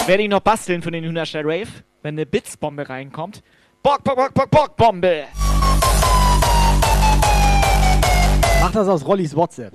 [0.07, 1.67] Werde ich noch basteln für den Hühnerstall Rave,
[2.03, 3.43] wenn eine Blitzbombe reinkommt.
[3.83, 5.25] Bock, Bock, Bock, Bock, Bock, Bombe.
[8.61, 9.73] Mach das aus Rollis WhatsApp.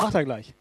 [0.00, 0.54] Macht er gleich.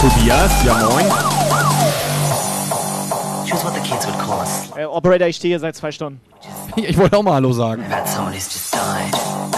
[0.00, 1.06] Tobias, ja moin.
[3.48, 4.78] choose what the kids would call a slut.
[4.78, 6.20] Äh, Operator, ich stehe hier seit zwei Stunden.
[6.76, 7.82] Ich wollte auch mal Hallo sagen.
[7.82, 9.57] I've had someone who's just died.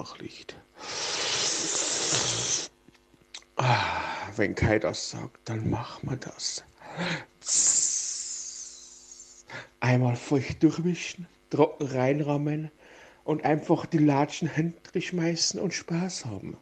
[0.00, 0.56] WhatsApp-Nachricht.
[3.56, 4.02] Ah,
[4.36, 6.64] wenn Kai das sagt, dann machen wir das.
[9.80, 12.70] Einmal feucht durchwischen, trocken reinrammen
[13.24, 16.56] und einfach die Latschen hinter schmeißen und Spaß haben.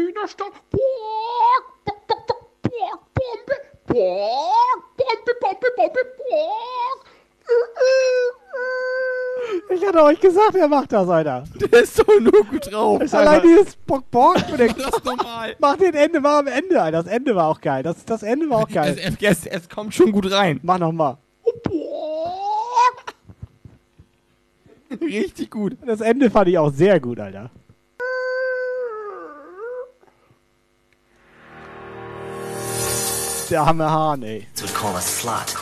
[0.00, 0.50] Hühnerstall.
[0.70, 0.80] Bock,
[1.84, 3.56] bock, bock, bock, Bombe.
[3.86, 3.96] Bock,
[4.96, 7.06] Bombe, Bombe, Bombe, Bock.
[9.72, 11.44] Ich hatte euch gesagt, er macht das, Alter.
[11.54, 13.00] Der ist doch nur gut drauf.
[13.00, 14.36] Ist allein dieses Bock, Bock.
[14.56, 15.56] Das normal.
[15.58, 17.02] Mach den Ende mal am Ende, Alter.
[17.02, 17.82] Das Ende war auch geil.
[17.82, 18.96] Das, das Ende war auch geil.
[19.02, 20.60] es, es, es kommt schon gut rein.
[20.62, 21.18] Mach nochmal.
[25.00, 25.76] Richtig gut.
[25.84, 27.50] Das Ende fand ich auch sehr gut, Alter.
[33.50, 34.46] der arme Hahn, ey.
[34.60, 35.54] would call a slut,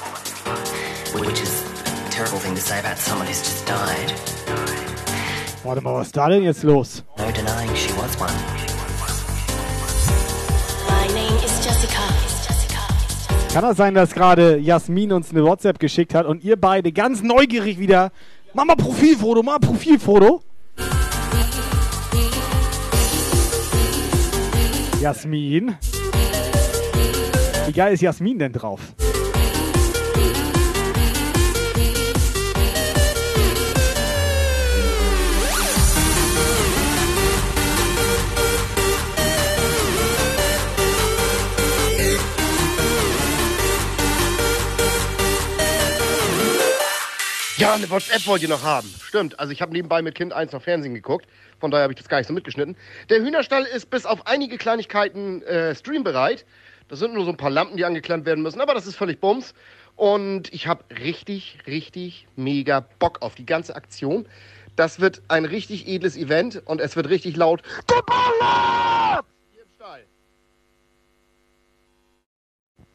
[1.15, 1.65] which is
[2.06, 4.12] a terrible thing to say about someone who's just died.
[5.65, 7.02] Warte mal, was ist da denn jetzt los?
[7.16, 8.32] No denying she was one.
[13.52, 17.23] Kann das sein, dass gerade Jasmin uns eine WhatsApp geschickt hat und ihr beide ganz
[17.23, 18.12] neugierig wieder
[18.55, 20.43] Mach mal Profilfoto, mach mal Profilfoto?
[25.01, 25.77] Jasmin?
[27.69, 28.81] Wie geil ist Jasmin denn drauf?
[47.59, 48.89] Ja, eine WhatsApp wollt ihr noch haben.
[49.03, 49.39] Stimmt.
[49.39, 51.27] Also ich habe nebenbei mit Kind 1 noch Fernsehen geguckt.
[51.61, 52.77] Von daher habe ich das gar nicht so mitgeschnitten.
[53.11, 56.47] Der Hühnerstall ist bis auf einige Kleinigkeiten äh, streambereit.
[56.89, 58.60] Das sind nur so ein paar Lampen, die angeklemmt werden müssen.
[58.60, 59.55] Aber das ist völlig Bums.
[59.97, 64.27] Und ich habe richtig, richtig mega Bock auf die ganze Aktion.
[64.77, 67.62] Das wird ein richtig edles Event und es wird richtig laut.
[67.86, 69.24] Geballert!
[69.52, 70.05] Hier im Stall.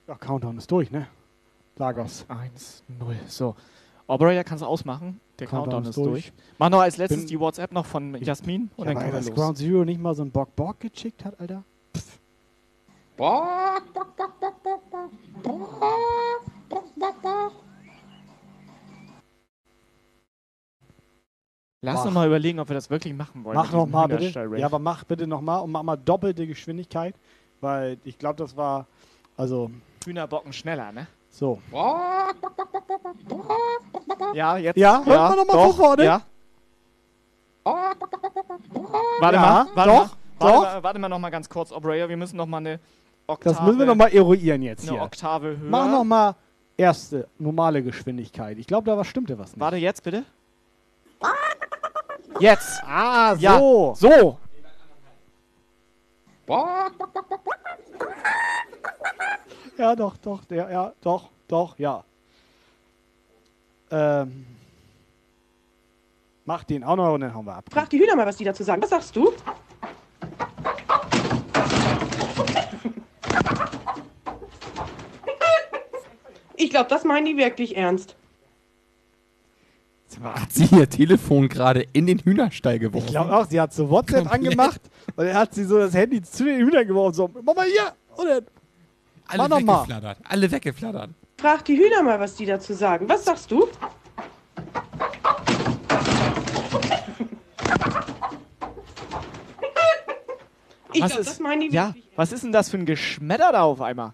[0.08, 1.08] Ja, Countdown ist durch, ne?
[1.76, 2.26] Lagos.
[2.30, 3.16] 1, 0.
[3.28, 3.56] So.
[4.08, 5.20] Operator kannst du ausmachen.
[5.40, 6.32] Der Countdown Countdown, ist durch.
[6.32, 6.34] durch.
[6.58, 9.26] Mach noch als letztes Bin- die WhatsApp noch von Jasmin und Ja, dann können das
[9.28, 9.68] wir Ground los.
[9.68, 10.32] Zero nicht mal so ein
[13.18, 13.84] Bock.
[21.82, 23.58] Lass uns mal überlegen, ob wir das wirklich machen wollen.
[23.58, 24.50] Mach noch mal bitte.
[24.56, 27.14] Ja, aber mach bitte noch mal und mach mal doppelte Geschwindigkeit,
[27.60, 28.88] weil ich glaube, das war
[29.36, 29.70] also
[30.06, 31.08] Hühnerbocken schneller, ne?
[31.34, 31.60] so.
[34.34, 34.78] Ja, jetzt.
[34.78, 36.04] Ja, hört man noch mal doch, vorne?
[36.06, 36.22] Ja.
[37.64, 40.10] Warte Ja, mal, warte doch, mal.
[40.40, 40.62] Warte doch.
[40.62, 42.10] mal, warte mal noch mal ganz kurz, Operator.
[42.10, 42.80] Wir müssen noch mal eine
[43.28, 43.56] Oktave.
[43.56, 45.02] Das müssen wir noch mal eruieren jetzt eine hier.
[45.02, 45.70] Oktave höher.
[45.70, 46.36] Mach noch mal
[46.78, 48.58] erste normale Geschwindigkeit.
[48.58, 49.60] Ich glaube, da was stimmte was nicht.
[49.60, 50.24] Warte jetzt bitte.
[52.40, 52.82] Jetzt.
[52.84, 53.94] Ah, Ja, so.
[53.96, 54.38] so.
[59.78, 62.04] Ja, doch, doch, der, ja, doch, doch, ja.
[63.92, 64.46] Ähm,
[66.46, 67.66] mach den auch noch und dann hauen wir ab.
[67.72, 68.82] Frag die Hühner mal, was die dazu sagen.
[68.82, 69.34] Was sagst du?
[76.56, 78.16] Ich glaube, das meinen die wirklich ernst.
[80.22, 83.06] Hat sie ihr Telefon gerade in den Hühnerstall geworfen?
[83.08, 84.34] Ich glaube auch, sie hat so WhatsApp Komplett.
[84.54, 84.82] angemacht
[85.16, 87.16] und dann hat sie so das Handy zu den Hühnern geworfen.
[87.16, 87.94] So, mach mal hier.
[88.16, 88.46] Und dann,
[89.28, 89.78] Alle mach mal.
[89.88, 90.18] weggeflattert.
[90.24, 91.10] Alle weggeflattert.
[91.40, 93.10] Frag die Hühner mal, was die dazu sagen.
[93.10, 93.68] Was sagst du?
[100.94, 103.52] Ich Was glaub, ist, das meinen die ja, was ist denn das für ein Geschmetter
[103.52, 104.14] da auf einmal?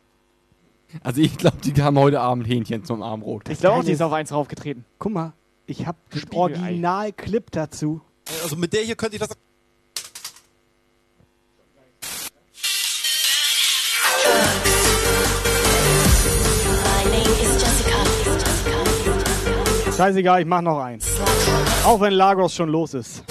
[1.03, 3.47] Also ich glaube, die haben heute Abend Hähnchen zum Armbrot.
[3.49, 4.85] Ich glaube auch, die ist auf eins raufgetreten.
[4.97, 5.33] Guck mal,
[5.65, 6.33] ich habe den.
[6.33, 8.01] Original-Clip dazu.
[8.43, 9.29] Also mit der hier könnte ich das.
[19.95, 21.07] Scheißegal, ich mach noch eins.
[21.83, 23.23] Auch wenn Lagos schon los ist.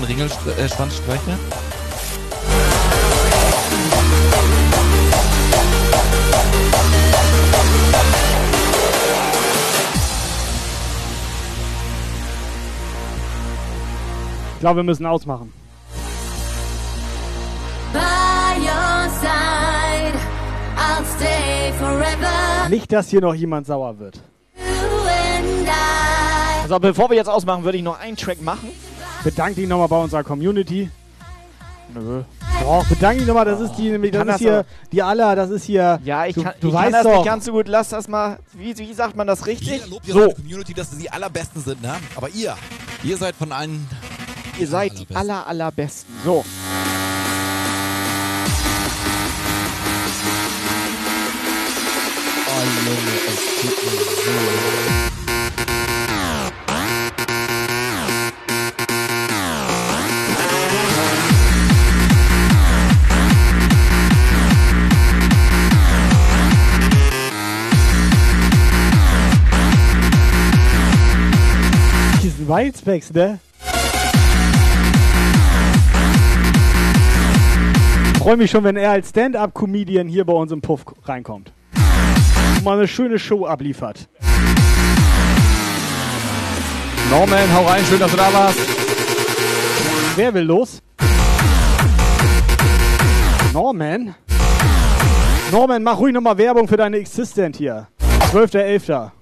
[0.00, 1.32] Meinen Ringelschwanz streichen?
[14.52, 15.52] Ich glaube, wir müssen ausmachen.
[17.92, 17.98] By
[18.60, 20.18] your side,
[20.76, 22.68] I'll stay forever.
[22.68, 24.20] Nicht, dass hier noch jemand sauer wird.
[26.62, 28.70] Also bevor wir jetzt ausmachen, würde ich noch einen Track machen.
[29.26, 30.88] Bedank dich nochmal bei unserer Community.
[31.92, 32.22] Nö.
[32.62, 35.34] Doch, bedank dich nochmal, das ist die, das kann ist das hier, aber- die aller,
[35.34, 36.00] das ist hier.
[36.04, 37.12] Ja, ich du, kann, du ich weißt kann das doch.
[37.16, 37.66] nicht ganz so gut.
[37.66, 38.38] Lass das mal.
[38.52, 39.68] Wie, wie sagt man das richtig?
[39.68, 41.96] Jeder lobt ja So, seine Community, dass sie die allerbesten sind, ne?
[42.14, 42.54] Aber ihr,
[43.02, 43.84] ihr seid von allen.
[44.60, 46.14] ihr seid die aller, allerbesten.
[46.24, 46.44] So.
[52.48, 55.15] Oh Junge, es tut mir so.
[72.56, 73.38] Wildspecs, ne?
[78.18, 81.52] Freue mich schon, wenn er als Stand-Up-Comedian hier bei uns im Puff reinkommt.
[82.56, 84.08] Und mal eine schöne Show abliefert.
[87.10, 88.58] Norman, hau rein, schön, dass du da warst.
[90.16, 90.82] Wer will los?
[93.52, 94.14] Norman?
[95.52, 97.88] Norman, mach ruhig nochmal Werbung für deine Existent hier.
[98.32, 99.12] 12.11.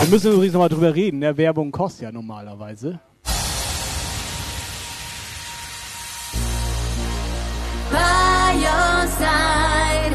[0.00, 1.18] Wir müssen übrigens nochmal drüber reden.
[1.18, 1.36] Ne?
[1.36, 3.00] Werbung kostet ja normalerweise.
[7.90, 10.14] By your side,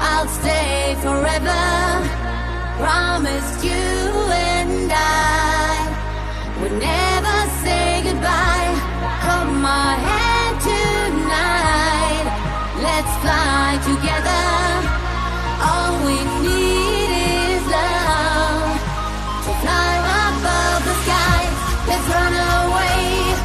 [0.00, 2.02] I'll stay forever.
[2.78, 3.72] Promised you
[4.32, 5.86] and I
[6.60, 8.74] would never say goodbye.
[9.22, 12.26] Hold my hand tonight.
[12.82, 14.01] Let's fly together.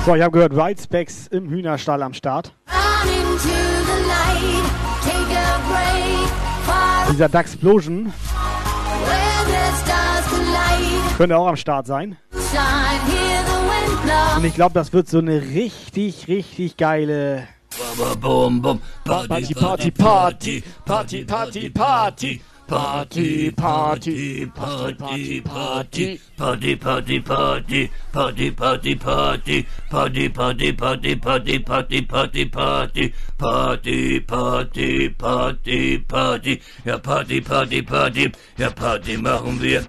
[0.07, 2.53] So, ich habe gehört, Ridespecks im Hühnerstall am Start.
[7.11, 8.13] Dieser Duxplosion
[11.17, 12.15] könnte auch am Start sein.
[14.37, 17.49] Und ich glaube, das wird so eine richtig, richtig geile
[19.03, 20.63] Party, Party, Party, Party, Party, Party.
[20.85, 22.41] Party, Party, Party.
[22.67, 26.19] Party, Party, Party, Party.
[26.35, 29.63] Party, Party, Party, Party, Party, Party, Party,
[30.29, 38.69] Party, Party, Party, Party, Party, Party, Party, Party, Party, Party, ja Party, Party, Party, ja
[38.69, 39.87] Party machen wir.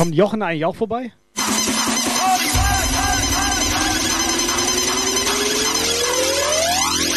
[0.00, 1.12] Kommt Jochen eigentlich auch vorbei?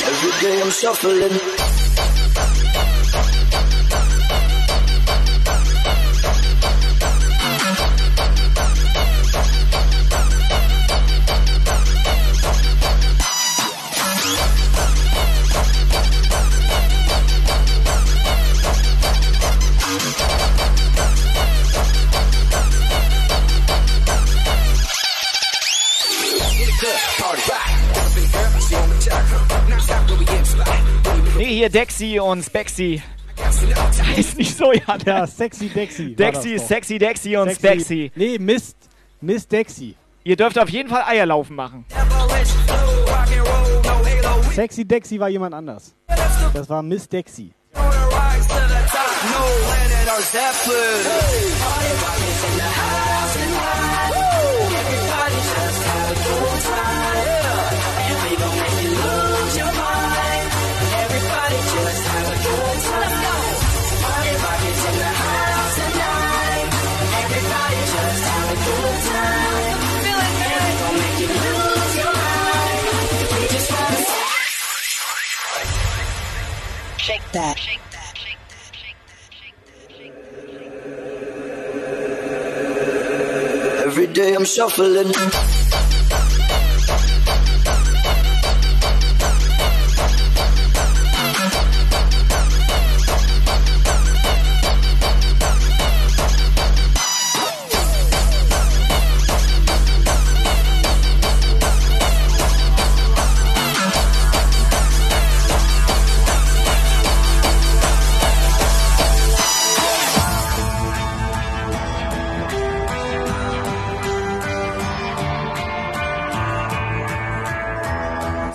[0.05, 1.52] Every day I'm shuffling.
[31.63, 33.01] Hier Dexy und Spexy.
[34.17, 34.97] Heißt nicht so, ja.
[35.05, 36.13] Ja, Sexy Dexy.
[36.13, 36.59] Dexy.
[36.59, 38.11] Sexy Dexy und Sexy- Spexy.
[38.15, 38.75] Nee, Mist.
[39.21, 39.95] Miss Dexy.
[40.25, 41.85] Ihr dürft auf jeden Fall Eierlaufen machen.
[44.53, 45.95] Sexy Dexy war jemand anders.
[46.53, 47.53] Das war Miss Dexy.
[77.03, 77.59] shake that.
[83.85, 85.62] Every day I'm shuffling.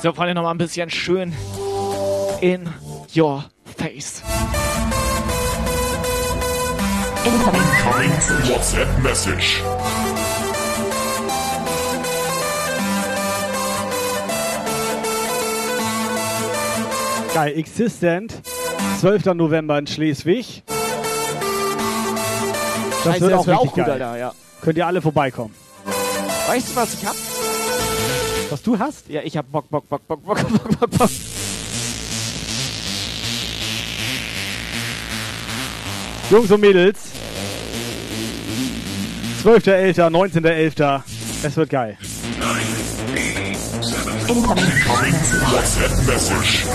[0.09, 1.35] So, Freunde, nochmal ein bisschen schön
[2.41, 2.67] in
[3.15, 3.45] your
[3.77, 4.23] face.
[7.27, 7.61] Incoming
[8.49, 9.63] WhatsApp message.
[17.35, 18.33] Geil, Existent.
[19.01, 19.27] 12.
[19.35, 20.63] November in Schleswig.
[20.65, 20.77] Das
[23.05, 23.91] Scheiße, wird das auch wird richtig auch gut, geil.
[23.91, 24.33] Alter, ja.
[24.63, 25.55] Könnt ihr alle vorbeikommen.
[26.47, 27.28] Weißt du, was ich hab?
[28.51, 29.09] Was du hast?
[29.09, 31.11] Ja, ich hab Bock, Bock, Bock, Bock, Bock, Bock, Bock, Bock.
[36.31, 36.99] Jungs und Mädels.
[39.45, 41.03] 12.11., 19.11.
[41.43, 41.97] Es wird geil.
[44.29, 44.65] Incoming
[45.53, 46.67] WhatsApp message.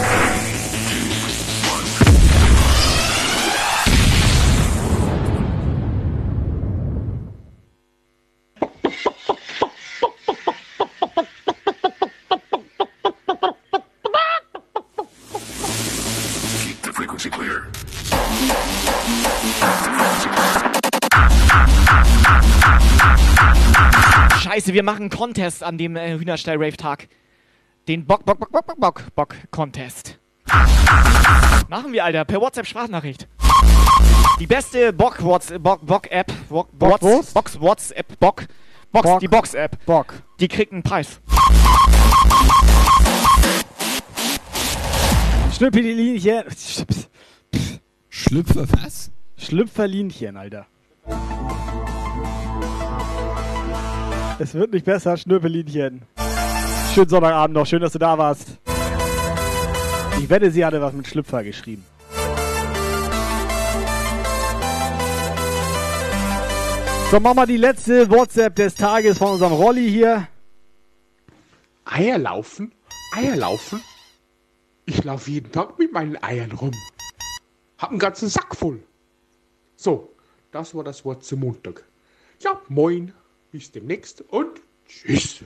[24.73, 27.07] Wir machen einen Contest an dem äh, Hühnerstall-Rave-Tag.
[27.87, 30.17] Den Bock, Bock, Bock, Bock, Bock, Bock, Bock, Contest.
[31.69, 33.27] Machen wir, Alter, per WhatsApp Sprachnachricht.
[34.39, 37.33] Die beste Bock What's Bock Bock App Bock Box Bockwurst?
[37.35, 38.47] Box WhatsApp Bock
[38.91, 39.19] Box Bock.
[39.19, 40.15] die Box App Bock.
[40.39, 41.21] Die kriegt einen Preis.
[45.55, 46.45] Schnüppelinchen.
[48.09, 49.11] Schlüpfer was?
[49.37, 50.65] Schlüpferlinchen, Alter.
[54.39, 56.01] Es wird nicht besser, Schnüppelinchen.
[56.93, 58.57] Schönen Sonntagabend noch, schön, dass du da warst.
[60.19, 61.85] Ich wette, sie hatte was mit Schlüpfer geschrieben.
[67.11, 70.27] So, machen wir die letzte WhatsApp des Tages von unserem Rolli hier.
[71.85, 72.73] Eier laufen?
[73.15, 73.81] Eier laufen?
[74.85, 76.71] Ich laufe jeden Tag mit meinen Eiern rum.
[77.77, 78.81] Hab einen ganzen Sack voll.
[79.75, 80.11] So,
[80.51, 81.83] das war das Wort zum Montag.
[82.39, 83.13] Ja, moin,
[83.53, 85.43] bis demnächst und tschüss.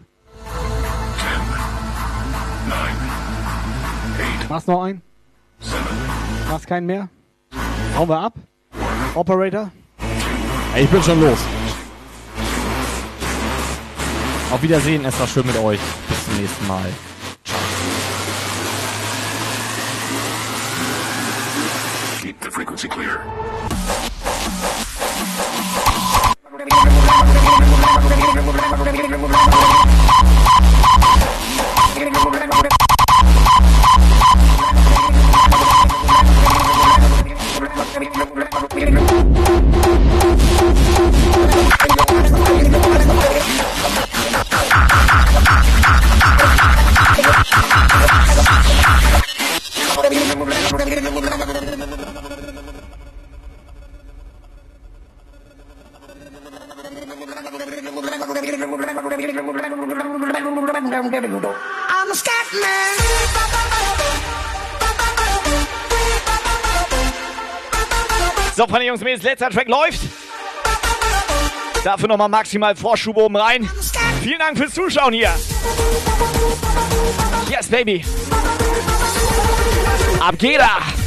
[4.48, 5.02] Machst noch einen?
[6.50, 7.10] Machst keinen mehr?
[7.98, 8.36] Hauen wir ab?
[9.14, 9.72] Operator?
[10.74, 11.38] Ey, ich bin schon los.
[14.52, 15.80] Auf Wiedersehen, es war schön mit euch.
[16.08, 16.90] Bis zum nächsten Mal.
[22.22, 23.20] Keep the frequency clear.
[51.49, 51.77] I'm
[68.56, 70.00] So, Freunde, Jungs, Mädels, letzter Track läuft.
[71.84, 73.70] Dafür nochmal maximal Vorschub oben rein.
[74.24, 75.32] Vielen Dank fürs Zuschauen hier.
[77.50, 78.04] Yes, Baby.
[80.20, 81.07] Ab geht er.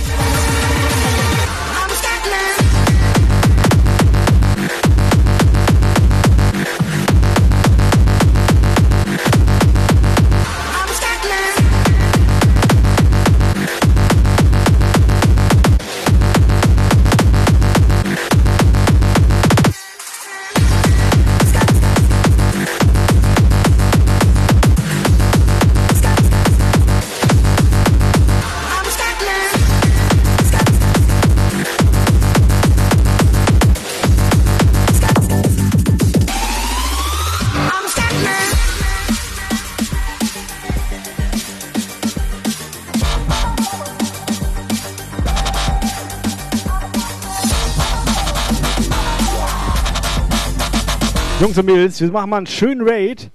[51.40, 53.30] Jungs und Mädels, wir machen mal einen schönen Raid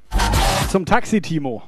[0.69, 1.63] zum Taxi, Timo.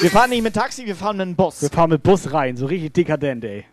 [0.00, 1.62] Wir fahren nicht mit Taxi, wir fahren mit dem Bus.
[1.62, 3.64] Wir fahren mit Bus rein, so richtig dekadent, ey.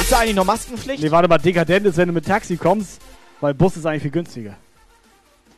[0.00, 1.02] Ist da eigentlich noch Maskenpflicht?
[1.02, 3.02] Nee, warte mal, dekadent ist, wenn du mit Taxi kommst,
[3.42, 4.56] weil Bus ist eigentlich viel günstiger.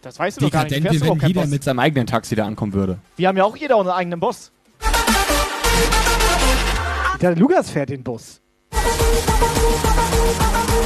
[0.00, 0.74] Das weißt du doch gar nicht.
[0.74, 1.50] Dekadent, wenn jeder Bus.
[1.50, 2.98] mit seinem eigenen Taxi da ankommen würde.
[3.16, 4.50] Wir haben ja auch jeder unseren eigenen Bus.
[7.20, 8.40] Der Lukas fährt den Bus.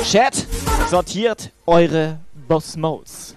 [0.05, 0.47] Chat,
[0.91, 3.37] sortiert eure Bus-Modes.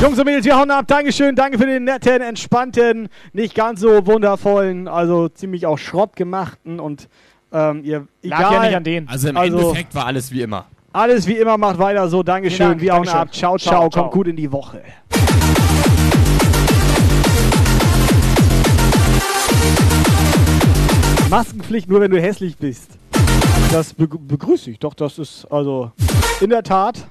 [0.00, 0.86] Jungs und Mädels, wir hauen ab.
[0.86, 6.78] Dankeschön, danke für den netten, entspannten, nicht ganz so wundervollen, also ziemlich auch Schrott gemachten
[6.78, 7.08] und
[7.52, 8.52] ähm, ihr Lag egal.
[8.52, 9.08] ja nicht an denen.
[9.08, 10.66] Also im Also- Endeffekt war alles wie immer.
[10.92, 12.22] Alles wie immer, macht weiter so.
[12.22, 13.20] Dankeschön, Dank, wir hauen Dankeschön.
[13.20, 13.34] ab.
[13.34, 14.02] Ciao, ciao, Ciao, ciao.
[14.04, 14.82] kommt gut in die Woche.
[21.30, 22.92] Maskenpflicht nur, wenn du hässlich bist.
[23.70, 24.78] Das be begrüße ich.
[24.78, 25.92] Doch, das ist also
[26.40, 27.06] in der Tat.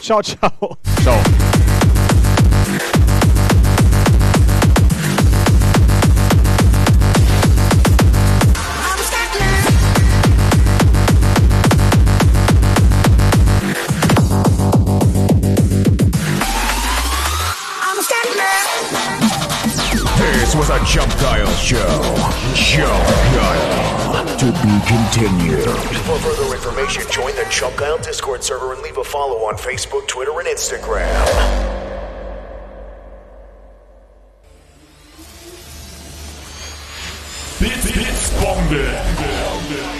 [0.00, 0.76] Ciao, ciao.
[1.02, 1.18] Ciao.
[20.60, 21.78] Was a Jump Dial show.
[22.54, 24.36] Jump Dial.
[24.36, 25.64] To be continued.
[26.04, 30.06] For further information, join the Jump Dial Discord server and leave a follow on Facebook,
[30.06, 31.08] Twitter, and Instagram.
[37.58, 39.99] Bits, Bits, Bombe.